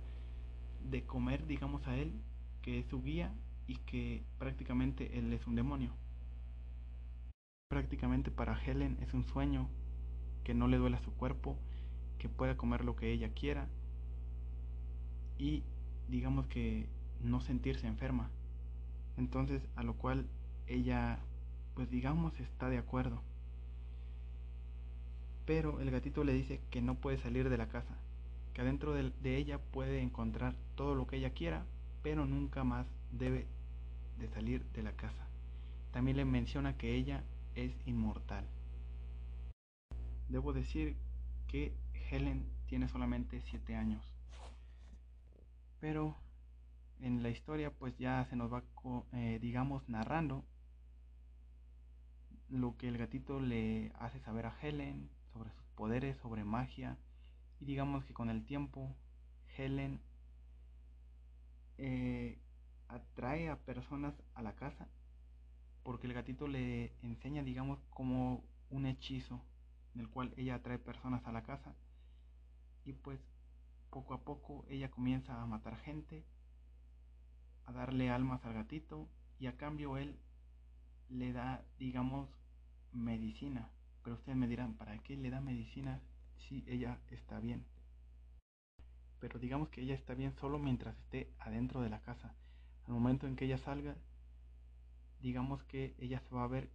de 0.90 1.04
comer, 1.04 1.46
digamos, 1.46 1.86
a 1.88 1.98
él 1.98 2.14
que 2.62 2.80
es 2.80 2.86
su 2.88 3.02
guía 3.02 3.34
y 3.68 3.76
que 3.78 4.24
prácticamente 4.40 5.18
él 5.18 5.32
es 5.34 5.46
un 5.48 5.56
demonio. 5.56 5.94
Prácticamente 7.70 8.32
para 8.32 8.60
Helen 8.62 8.98
es 9.02 9.14
un 9.14 9.24
sueño 9.24 9.70
que 10.44 10.54
no 10.54 10.68
le 10.68 10.78
duela 10.78 11.00
su 11.00 11.14
cuerpo, 11.14 11.58
que 12.18 12.30
pueda 12.30 12.58
comer 12.58 12.84
lo 12.84 12.96
que 12.96 13.12
ella 13.12 13.30
quiera 13.34 13.68
y 15.38 15.64
digamos 16.08 16.48
que 16.48 16.88
no 17.22 17.42
sentirse 17.42 17.88
enferma. 17.88 18.30
Entonces 19.18 19.62
a 19.76 19.84
lo 19.84 19.96
cual 19.96 20.28
ella 20.68 21.20
pues 21.74 21.90
digamos 21.90 22.40
está 22.40 22.70
de 22.70 22.78
acuerdo. 22.78 23.22
Pero 25.46 25.80
el 25.82 25.92
gatito 25.92 26.24
le 26.24 26.34
dice 26.34 26.62
que 26.70 26.82
no 26.82 26.96
puede 26.96 27.18
salir 27.18 27.50
de 27.50 27.58
la 27.58 27.68
casa, 27.68 27.98
que 28.54 28.62
adentro 28.62 28.94
de, 28.94 29.12
ella 29.38 29.60
puede 29.60 30.02
encontrar 30.02 30.56
todo 30.76 30.96
lo 30.96 31.08
que 31.08 31.18
ella 31.18 31.32
quiera, 31.32 31.66
pero 32.04 32.26
nunca 32.26 32.64
más 32.64 32.88
debe 33.12 33.48
de 34.20 34.28
salir 34.30 34.64
de 34.74 34.84
la 34.84 34.94
casa. 34.94 35.28
También 35.92 36.18
le 36.18 36.26
menciona 36.26 36.78
que 36.78 36.96
ella 36.96 37.24
es 37.56 37.74
inmortal. 37.86 38.46
Debo 40.30 40.54
decir 40.54 40.96
que 41.48 41.74
Helen 42.10 42.46
tiene 42.68 42.88
solamente 42.88 43.42
7 43.42 43.76
años. 43.76 44.06
Pero 45.80 46.16
en 47.02 47.24
la 47.24 47.30
historia 47.30 47.72
pues 47.72 47.98
ya 47.98 48.26
se 48.30 48.36
nos 48.36 48.52
va, 48.52 48.64
eh, 49.14 49.40
digamos, 49.42 49.88
narrando 49.90 50.46
lo 52.50 52.78
que 52.78 52.88
el 52.88 52.98
gatito 52.98 53.40
le 53.40 53.92
hace 53.96 54.20
saber 54.20 54.46
a 54.46 54.58
Helen 54.62 55.10
sobre 55.34 55.52
sus 55.52 55.66
poderes, 55.76 56.18
sobre 56.18 56.44
magia. 56.44 56.98
Y 57.60 57.66
digamos 57.66 58.06
que 58.06 58.14
con 58.14 58.30
el 58.30 58.46
tiempo 58.46 58.96
Helen 59.58 60.02
eh, 61.78 62.40
atrae 62.88 63.50
a 63.50 63.58
personas 63.58 64.14
a 64.34 64.42
la 64.42 64.56
casa 64.56 64.88
porque 65.84 66.08
el 66.08 66.14
gatito 66.14 66.48
le 66.48 66.94
enseña, 67.02 67.44
digamos, 67.44 67.80
como 67.90 68.44
un 68.70 68.86
hechizo 68.86 69.42
en 69.96 70.02
el 70.02 70.10
cual 70.10 70.34
ella 70.38 70.56
atrae 70.56 70.78
personas 70.78 71.26
a 71.26 71.32
la 71.32 71.44
casa 71.44 71.76
y 72.86 72.94
pues 72.94 73.20
poco 73.90 74.14
a 74.14 74.24
poco 74.24 74.66
ella 74.70 74.90
comienza 74.90 75.42
a 75.42 75.46
matar 75.46 75.78
gente, 75.78 76.26
a 77.66 77.72
darle 77.72 78.10
almas 78.10 78.44
al 78.46 78.54
gatito 78.54 79.10
y 79.40 79.48
a 79.48 79.58
cambio 79.58 79.98
él 79.98 80.20
le 81.10 81.34
da, 81.34 81.66
digamos, 81.78 82.30
medicina. 82.92 83.72
Pero 84.04 84.16
ustedes 84.16 84.38
me 84.38 84.48
dirán, 84.48 84.76
¿para 84.76 84.98
qué 85.00 85.16
le 85.18 85.30
da 85.30 85.42
medicina 85.42 86.02
si 86.38 86.64
ella 86.68 87.00
está 87.10 87.40
bien? 87.40 87.66
Pero 89.20 89.40
digamos 89.40 89.70
que 89.70 89.82
ella 89.82 89.94
está 89.94 90.16
bien 90.16 90.34
solo 90.34 90.58
mientras 90.58 90.98
esté 90.98 91.34
adentro 91.40 91.82
de 91.82 91.90
la 91.90 92.02
casa. 92.02 92.36
Al 92.86 92.94
momento 92.94 93.28
en 93.28 93.36
que 93.36 93.46
ella 93.46 93.58
salga, 93.58 93.96
digamos 95.20 95.64
que 95.64 95.96
ella 96.00 96.20
se 96.20 96.34
va 96.34 96.44
a 96.44 96.48
ver 96.48 96.72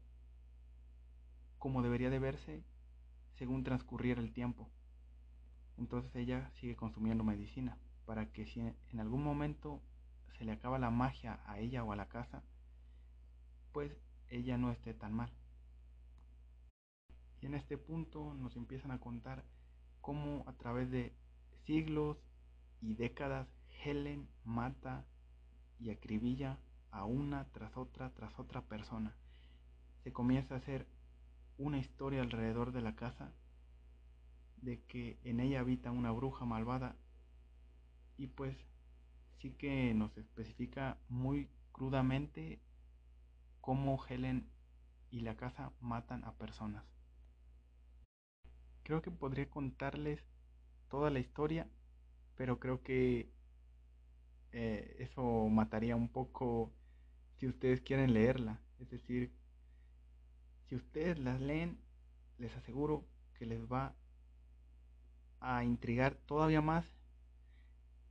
como 1.59 1.83
debería 1.83 2.11
de 2.11 2.21
verse 2.21 2.63
según 3.35 3.65
transcurriera 3.65 4.21
el 4.21 4.33
tiempo. 4.33 4.71
Entonces 5.77 6.15
ella 6.15 6.51
sigue 6.55 6.77
consumiendo 6.77 7.25
medicina 7.25 7.79
para 8.05 8.31
que 8.33 8.47
si 8.47 8.61
en 8.61 9.01
algún 9.01 9.23
momento 9.23 9.83
se 10.39 10.45
le 10.45 10.53
acaba 10.53 10.79
la 10.79 10.91
magia 10.91 11.41
a 11.47 11.59
ella 11.59 11.85
o 11.85 11.93
a 11.93 11.97
la 11.97 12.09
casa, 12.09 12.43
pues 13.73 13.93
ella 14.29 14.59
no 14.59 14.71
esté 14.71 14.95
tan 14.95 15.13
mal. 15.13 15.33
Y 17.41 17.47
en 17.47 17.55
este 17.55 17.79
punto 17.79 18.35
nos 18.35 18.57
empiezan 18.57 18.91
a 18.91 19.01
contar 19.01 19.45
cómo 20.01 20.45
a 20.47 20.53
través 20.55 20.91
de 20.91 21.15
siglos 21.65 22.17
y 22.81 22.95
décadas 22.95 23.49
Helen 23.85 24.29
mata 24.45 25.05
y 25.79 25.91
acribilla 25.91 26.59
a 26.91 27.05
una 27.05 27.45
tras 27.53 27.77
otra 27.77 28.15
tras 28.15 28.39
otra 28.39 28.63
persona. 28.63 29.17
Se 30.03 30.13
comienza 30.13 30.55
a 30.55 30.59
hacer 30.59 30.87
una 31.59 31.79
historia 31.79 32.23
alrededor 32.23 32.73
de 32.73 32.83
la 32.83 32.95
casa 32.95 33.33
de 34.59 34.83
que 34.85 35.19
en 35.25 35.41
ella 35.41 35.61
habita 35.61 35.91
una 35.91 36.11
bruja 36.11 36.45
malvada 36.45 36.97
y 38.17 38.29
pues 38.29 38.57
sí 39.39 39.53
que 39.53 39.95
nos 39.95 40.17
especifica 40.17 40.99
muy 41.09 41.49
crudamente 41.73 42.61
cómo 43.61 44.03
Helen 44.09 44.49
y 45.11 45.21
la 45.21 45.37
casa 45.37 45.73
matan 45.81 46.25
a 46.25 46.33
personas. 46.35 46.85
Creo 48.83 49.03
que 49.03 49.11
podría 49.11 49.49
contarles 49.51 50.25
toda 50.89 51.11
la 51.11 51.19
historia, 51.19 51.69
pero 52.37 52.59
creo 52.61 52.83
que 52.83 53.31
eh, 54.53 54.97
eso 55.01 55.49
mataría 55.49 55.97
un 55.97 56.09
poco 56.09 56.73
si 57.39 57.47
ustedes 57.47 57.81
quieren 57.81 58.15
leerla. 58.15 58.61
Es 58.79 58.89
decir, 58.91 59.33
si 60.69 60.77
ustedes 60.77 61.19
las 61.19 61.41
leen, 61.41 61.79
les 62.39 62.55
aseguro 62.57 63.05
que 63.35 63.47
les 63.47 63.61
va 63.71 63.95
a 65.41 65.65
intrigar 65.65 66.15
todavía 66.15 66.61
más 66.61 66.96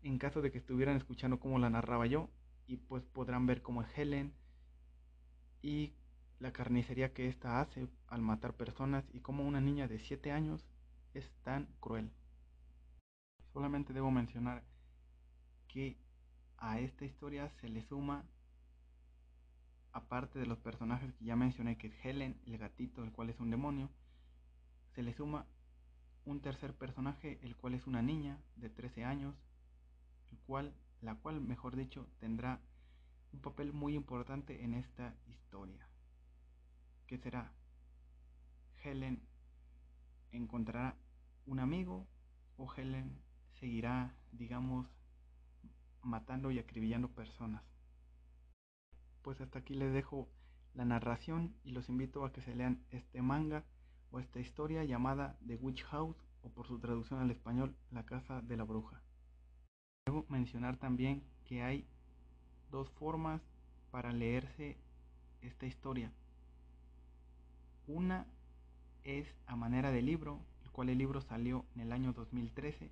en 0.07 0.19
caso 0.19 0.41
de 0.43 0.51
que 0.51 0.59
estuvieran 0.59 0.97
escuchando 0.97 1.39
cómo 1.39 1.57
la 1.57 1.71
narraba 1.71 2.05
yo 2.05 2.29
y 2.67 2.77
pues 2.77 3.03
podrán 3.03 3.47
ver 3.47 3.63
cómo 3.63 3.81
es 3.81 3.97
Helen 3.97 4.35
y 5.63 5.95
la 6.37 6.53
carnicería 6.53 7.11
que 7.11 7.27
ésta 7.27 7.59
hace 7.59 7.87
al 8.07 8.21
matar 8.21 8.53
personas 8.53 9.03
y 9.13 9.21
cómo 9.21 9.43
una 9.43 9.61
niña 9.61 9.87
de 9.87 9.97
7 9.97 10.31
años 10.31 10.63
es 11.15 11.31
tan 11.41 11.67
cruel. 11.79 12.11
Solamente 13.51 13.93
debo 13.93 14.11
mencionar 14.11 14.63
que 15.67 15.97
a 16.57 16.79
esta 16.79 17.05
historia 17.05 17.49
se 17.61 17.67
le 17.69 17.81
suma, 17.81 18.25
aparte 19.91 20.37
de 20.37 20.45
los 20.45 20.59
personajes 20.59 21.13
que 21.13 21.25
ya 21.25 21.35
mencioné, 21.35 21.79
que 21.79 21.87
es 21.87 22.05
Helen, 22.05 22.39
el 22.45 22.59
gatito, 22.59 23.03
el 23.03 23.11
cual 23.11 23.31
es 23.31 23.39
un 23.39 23.49
demonio, 23.49 23.89
se 24.93 25.01
le 25.01 25.13
suma 25.13 25.47
un 26.25 26.41
tercer 26.41 26.75
personaje, 26.75 27.39
el 27.41 27.55
cual 27.55 27.73
es 27.73 27.87
una 27.87 28.03
niña 28.03 28.39
de 28.55 28.69
13 28.69 29.03
años, 29.03 29.35
el 30.31 30.39
cual, 30.39 30.75
la 31.01 31.15
cual, 31.15 31.41
mejor 31.41 31.75
dicho, 31.75 32.07
tendrá 32.19 32.61
un 33.33 33.41
papel 33.41 33.73
muy 33.73 33.95
importante 33.95 34.63
en 34.63 34.73
esta 34.73 35.15
historia. 35.27 35.87
¿Qué 37.07 37.17
será? 37.17 37.53
Helen 38.83 39.21
encontrará 40.31 40.97
un 41.45 41.59
amigo 41.59 42.07
o 42.57 42.71
Helen 42.73 43.21
seguirá, 43.59 44.15
digamos, 44.31 44.87
matando 46.01 46.51
y 46.51 46.59
acribillando 46.59 47.09
personas. 47.09 47.63
Pues 49.21 49.41
hasta 49.41 49.59
aquí 49.59 49.73
les 49.73 49.91
dejo 49.93 50.29
la 50.73 50.85
narración 50.85 51.55
y 51.63 51.71
los 51.71 51.89
invito 51.89 52.25
a 52.25 52.31
que 52.31 52.41
se 52.41 52.55
lean 52.55 52.85
este 52.91 53.21
manga 53.21 53.65
o 54.11 54.19
esta 54.19 54.39
historia 54.39 54.83
llamada 54.83 55.37
The 55.47 55.55
Witch 55.55 55.83
House 55.85 56.17
o 56.43 56.49
por 56.49 56.67
su 56.67 56.79
traducción 56.79 57.19
al 57.19 57.31
español 57.31 57.75
La 57.91 58.05
Casa 58.05 58.41
de 58.41 58.57
la 58.57 58.63
Bruja. 58.63 59.04
Debo 60.07 60.23
mencionar 60.29 60.77
también 60.77 61.23
que 61.45 61.63
hay 61.63 61.83
dos 62.69 62.87
formas 62.91 63.41
para 63.89 64.13
leerse 64.13 64.77
esta 65.41 65.65
historia. 65.65 66.11
Una 67.87 68.27
es 69.03 69.27
a 69.47 69.55
manera 69.55 69.91
de 69.91 70.03
libro, 70.03 70.39
el 70.63 70.69
cual 70.69 70.89
el 70.89 70.99
libro 70.99 71.21
salió 71.21 71.65
en 71.73 71.81
el 71.81 71.91
año 71.91 72.13
2013, 72.13 72.91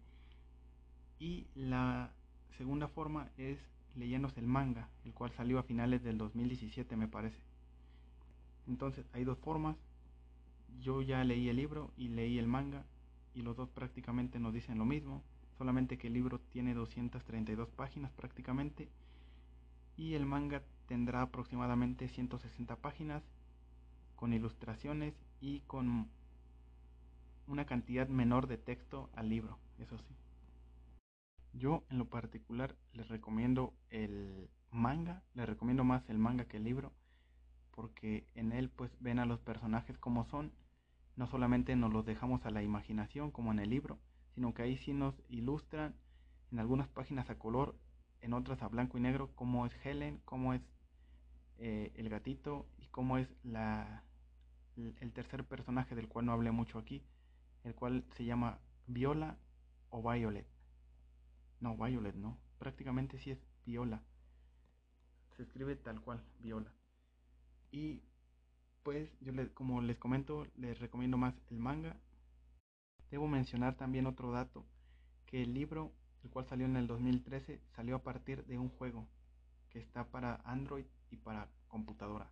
y 1.19 1.45
la 1.54 2.10
segunda 2.58 2.88
forma 2.88 3.30
es 3.38 3.60
leyéndose 3.95 4.39
el 4.39 4.47
manga, 4.47 4.89
el 5.06 5.13
cual 5.13 5.32
salió 5.34 5.60
a 5.60 5.63
finales 5.63 6.02
del 6.02 6.17
2017 6.17 6.95
me 6.95 7.08
parece. 7.08 7.43
Entonces 8.65 9.06
hay 9.13 9.23
dos 9.23 9.38
formas. 9.38 9.76
Yo 10.82 11.04
ya 11.04 11.23
leí 11.23 11.47
el 11.47 11.58
libro 11.58 11.91
y 11.95 12.08
leí 12.08 12.39
el 12.39 12.47
manga 12.47 12.86
y 13.36 13.43
los 13.43 13.56
dos 13.56 13.69
prácticamente 13.69 14.39
nos 14.39 14.52
dicen 14.52 14.80
lo 14.80 14.86
mismo, 14.86 15.21
solamente 15.63 15.97
que 15.97 16.08
el 16.08 16.13
libro 16.13 16.41
tiene 16.41 16.73
232 16.73 17.71
páginas 17.71 18.12
prácticamente 18.12 18.89
y 19.95 20.15
el 20.15 20.26
manga 20.26 20.62
tendrá 20.88 21.21
aproximadamente 21.21 22.10
160 22.10 22.76
páginas 22.76 23.23
con 24.17 24.34
ilustraciones 24.34 25.13
y 25.39 25.62
con 25.62 26.10
una 27.47 27.65
cantidad 27.65 28.10
menor 28.10 28.47
de 28.47 28.58
texto 28.58 29.10
al 29.15 29.30
libro, 29.30 29.58
eso 29.80 29.97
sí. 29.97 30.17
Yo 31.54 31.86
en 31.89 31.97
lo 31.97 32.10
particular 32.10 32.76
les 32.91 33.08
recomiendo 33.08 33.73
el 33.89 34.49
manga, 34.69 35.23
les 35.34 35.47
recomiendo 35.47 35.86
más 35.86 36.10
el 36.10 36.17
manga 36.17 36.43
que 36.43 36.58
el 36.58 36.65
libro, 36.65 36.91
porque 37.71 38.28
en 38.36 38.52
él 38.52 38.69
pues 38.69 38.91
ven 38.99 39.17
a 39.17 39.26
los 39.26 39.39
personajes 39.39 39.97
como 39.97 40.26
son, 40.26 40.52
no 41.15 41.26
solamente 41.26 41.73
nos 41.78 41.93
los 41.93 42.06
dejamos 42.06 42.45
a 42.45 42.49
la 42.49 42.63
imaginación 42.63 43.32
como 43.32 43.54
en 43.54 43.60
el 43.60 43.69
libro, 43.69 43.97
sino 44.36 44.54
que 44.54 44.63
ahí 44.63 44.78
sí 44.78 44.93
nos 44.93 45.15
ilustran 45.30 45.96
en 46.52 46.60
algunas 46.60 46.88
páginas 46.88 47.30
a 47.30 47.38
color 47.38 47.76
en 48.22 48.34
otras 48.34 48.62
a 48.62 48.67
blanco 48.67 48.98
y 48.98 49.02
negro 49.02 49.32
cómo 49.36 49.65
es 49.65 49.74
Helen, 49.86 50.22
cómo 50.26 50.54
es 50.54 50.62
eh, 51.58 51.91
el 51.96 52.10
gatito 52.10 52.67
y 52.78 52.88
cómo 52.88 53.17
es 53.17 53.28
la, 53.43 54.04
el 54.76 55.12
tercer 55.13 55.43
personaje 55.46 55.96
del 55.96 56.08
cual 56.08 56.26
no 56.26 56.32
hablé 56.32 56.52
mucho 56.52 56.80
aquí, 56.80 57.04
el 57.63 57.76
cual 57.76 58.06
se 58.15 58.26
llama 58.26 58.60
Viola 58.88 59.38
o 59.89 60.02
Violet. 60.02 60.48
No, 61.60 61.78
Violet 61.78 62.15
no, 62.15 62.38
prácticamente 62.58 63.19
sí 63.19 63.32
es 63.32 63.39
Viola. 63.65 64.02
Se 65.36 65.43
escribe 65.43 65.76
tal 65.76 66.02
cual, 66.02 66.24
Viola. 66.39 66.72
Y 67.72 68.02
pues 68.84 69.10
yo 69.19 69.32
les, 69.32 69.50
como 69.52 69.82
les 69.82 69.98
comento, 69.98 70.48
les 70.56 70.80
recomiendo 70.80 71.17
más 71.17 71.34
el 71.50 71.60
manga. 71.60 71.98
Debo 73.13 73.28
mencionar 73.28 73.76
también 73.76 74.08
otro 74.08 74.32
dato, 74.32 74.65
que 75.28 75.43
el 75.43 75.54
libro 75.54 75.93
el 76.23 76.32
cual 76.32 76.47
salió 76.47 76.65
en 76.65 76.76
el 76.76 76.88
2013, 76.88 77.62
salió 77.76 77.97
a 77.97 78.02
partir 78.02 78.43
de 78.45 78.58
un 78.58 78.69
juego 78.69 79.08
que 79.69 79.78
está 79.78 80.10
para 80.10 80.41
Android 80.45 80.86
y 81.12 81.17
para 81.17 81.47
computadora, 81.67 82.32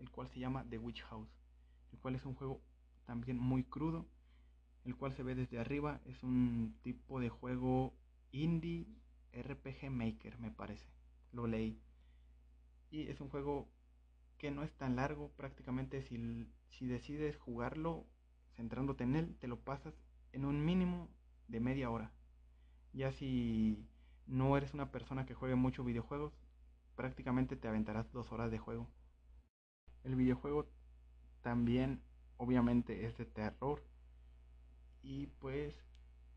el 0.00 0.10
cual 0.10 0.28
se 0.30 0.40
llama 0.40 0.66
The 0.68 0.78
Witch 0.78 1.04
House, 1.04 1.30
el 1.92 2.00
cual 2.00 2.16
es 2.16 2.26
un 2.26 2.34
juego 2.34 2.60
también 3.04 3.38
muy 3.38 3.62
crudo, 3.62 4.04
el 4.84 4.96
cual 4.96 5.14
se 5.14 5.22
ve 5.22 5.36
desde 5.36 5.60
arriba, 5.60 6.00
es 6.06 6.20
un 6.24 6.76
tipo 6.82 7.20
de 7.20 7.28
juego 7.28 7.94
indie 8.32 8.88
RPG 9.32 9.92
Maker, 9.92 10.40
me 10.40 10.50
parece, 10.50 10.88
lo 11.30 11.46
leí. 11.46 11.80
Y 12.90 13.02
es 13.02 13.20
un 13.20 13.28
juego 13.28 13.68
que 14.38 14.50
no 14.50 14.64
es 14.64 14.72
tan 14.72 14.96
largo, 14.96 15.30
prácticamente 15.36 16.02
si, 16.02 16.48
si 16.70 16.86
decides 16.88 17.36
jugarlo 17.36 18.08
centrándote 18.56 19.04
en 19.04 19.14
él, 19.14 19.36
te 19.38 19.46
lo 19.46 19.60
pasas 19.60 19.94
en 20.36 20.44
un 20.44 20.62
mínimo 20.62 21.08
de 21.48 21.60
media 21.60 21.90
hora. 21.90 22.12
Ya 22.92 23.10
si 23.10 23.88
no 24.26 24.54
eres 24.56 24.74
una 24.74 24.92
persona 24.92 25.24
que 25.24 25.32
juegue 25.32 25.54
mucho 25.54 25.82
videojuegos, 25.82 26.34
prácticamente 26.94 27.56
te 27.56 27.68
aventarás 27.68 28.12
dos 28.12 28.30
horas 28.32 28.50
de 28.50 28.58
juego. 28.58 28.86
El 30.04 30.14
videojuego 30.14 30.68
también 31.40 32.02
obviamente 32.36 33.06
es 33.06 33.16
de 33.16 33.24
terror. 33.24 33.82
Y 35.02 35.28
pues 35.38 35.74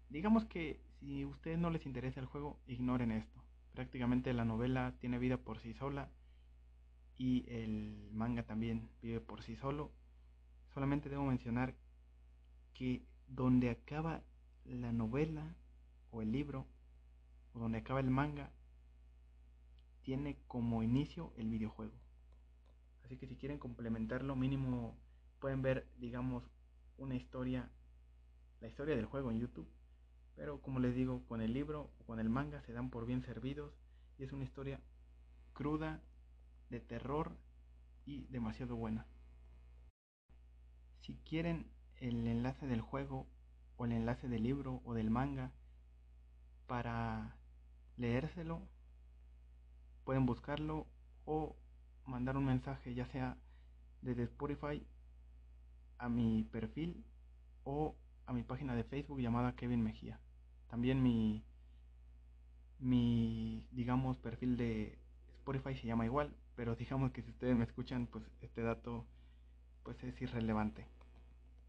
digamos 0.07 0.45
que 0.45 0.81
si 0.99 1.23
a 1.23 1.27
ustedes 1.27 1.59
no 1.59 1.69
les 1.69 1.85
interesa 1.85 2.21
el 2.21 2.25
juego, 2.25 2.57
ignoren 2.67 3.11
esto. 3.11 3.43
Prácticamente 3.73 4.31
la 4.31 4.45
novela 4.45 4.95
tiene 4.99 5.19
vida 5.19 5.35
por 5.35 5.59
sí 5.59 5.73
sola 5.73 6.09
y 7.17 7.43
el 7.49 8.09
manga 8.13 8.43
también 8.43 8.89
vive 9.01 9.19
por 9.19 9.43
sí 9.43 9.57
solo. 9.57 9.91
Solamente 10.73 11.09
debo 11.09 11.25
mencionar 11.25 11.75
que 12.73 13.08
donde 13.29 13.69
acaba 13.69 14.23
la 14.65 14.91
novela 14.91 15.55
o 16.11 16.21
el 16.21 16.31
libro 16.31 16.65
o 17.53 17.59
donde 17.59 17.79
acaba 17.79 17.99
el 17.99 18.09
manga 18.09 18.51
tiene 20.01 20.37
como 20.47 20.83
inicio 20.83 21.33
el 21.37 21.49
videojuego. 21.49 21.93
Así 23.03 23.17
que 23.17 23.27
si 23.27 23.35
quieren 23.35 23.59
complementarlo 23.59 24.35
mínimo 24.35 24.97
pueden 25.39 25.61
ver 25.61 25.87
digamos 25.97 26.43
una 26.97 27.15
historia, 27.15 27.69
la 28.61 28.67
historia 28.67 28.95
del 28.95 29.05
juego 29.05 29.31
en 29.31 29.39
YouTube. 29.39 29.69
Pero 30.35 30.61
como 30.61 30.79
les 30.79 30.95
digo, 30.95 31.25
con 31.27 31.41
el 31.41 31.53
libro 31.53 31.91
o 31.99 32.05
con 32.05 32.19
el 32.19 32.29
manga 32.29 32.61
se 32.61 32.73
dan 32.73 32.89
por 32.89 33.05
bien 33.05 33.21
servidos 33.21 33.73
y 34.17 34.23
es 34.23 34.31
una 34.31 34.43
historia 34.43 34.79
cruda, 35.53 36.01
de 36.69 36.79
terror 36.79 37.35
y 38.05 38.25
demasiado 38.27 38.75
buena. 38.75 39.05
Si 40.99 41.15
quieren 41.25 41.65
el 41.99 42.27
enlace 42.27 42.67
del 42.67 42.81
juego 42.81 43.27
o 43.77 43.85
el 43.85 43.91
enlace 43.93 44.27
del 44.27 44.43
libro 44.43 44.81
o 44.85 44.93
del 44.93 45.09
manga 45.09 45.51
para 46.67 47.35
leérselo, 47.97 48.61
pueden 50.03 50.25
buscarlo 50.25 50.87
o 51.25 51.55
mandar 52.05 52.37
un 52.37 52.45
mensaje 52.45 52.93
ya 52.93 53.05
sea 53.07 53.37
desde 54.01 54.23
Spotify 54.23 54.85
a 55.97 56.09
mi 56.09 56.43
perfil 56.45 57.03
o 57.63 57.95
a 58.25 58.33
mi 58.33 58.43
página 58.43 58.75
de 58.75 58.83
Facebook 58.83 59.19
llamada 59.19 59.55
Kevin 59.55 59.83
Mejía. 59.83 60.19
También 60.69 61.03
mi 61.03 61.43
mi 62.79 63.67
digamos 63.71 64.17
perfil 64.17 64.55
de 64.55 64.97
Spotify 65.39 65.75
se 65.75 65.87
llama 65.87 66.05
igual, 66.05 66.35
pero 66.55 66.75
digamos 66.75 67.11
que 67.11 67.21
si 67.21 67.31
ustedes 67.31 67.55
me 67.55 67.65
escuchan, 67.65 68.07
pues 68.07 68.23
este 68.41 68.61
dato 68.61 69.05
pues 69.83 70.01
es 70.03 70.21
irrelevante. 70.21 70.85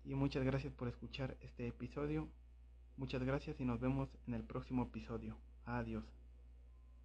Y 0.04 0.14
muchas 0.14 0.44
gracias 0.44 0.72
por 0.72 0.88
escuchar 0.88 1.36
este 1.40 1.66
episodio. 1.66 2.28
Muchas 2.96 3.22
gracias 3.22 3.60
y 3.60 3.64
nos 3.64 3.80
vemos 3.80 4.08
en 4.26 4.34
el 4.34 4.44
próximo 4.44 4.84
episodio. 4.84 5.36
Adiós. 5.64 6.19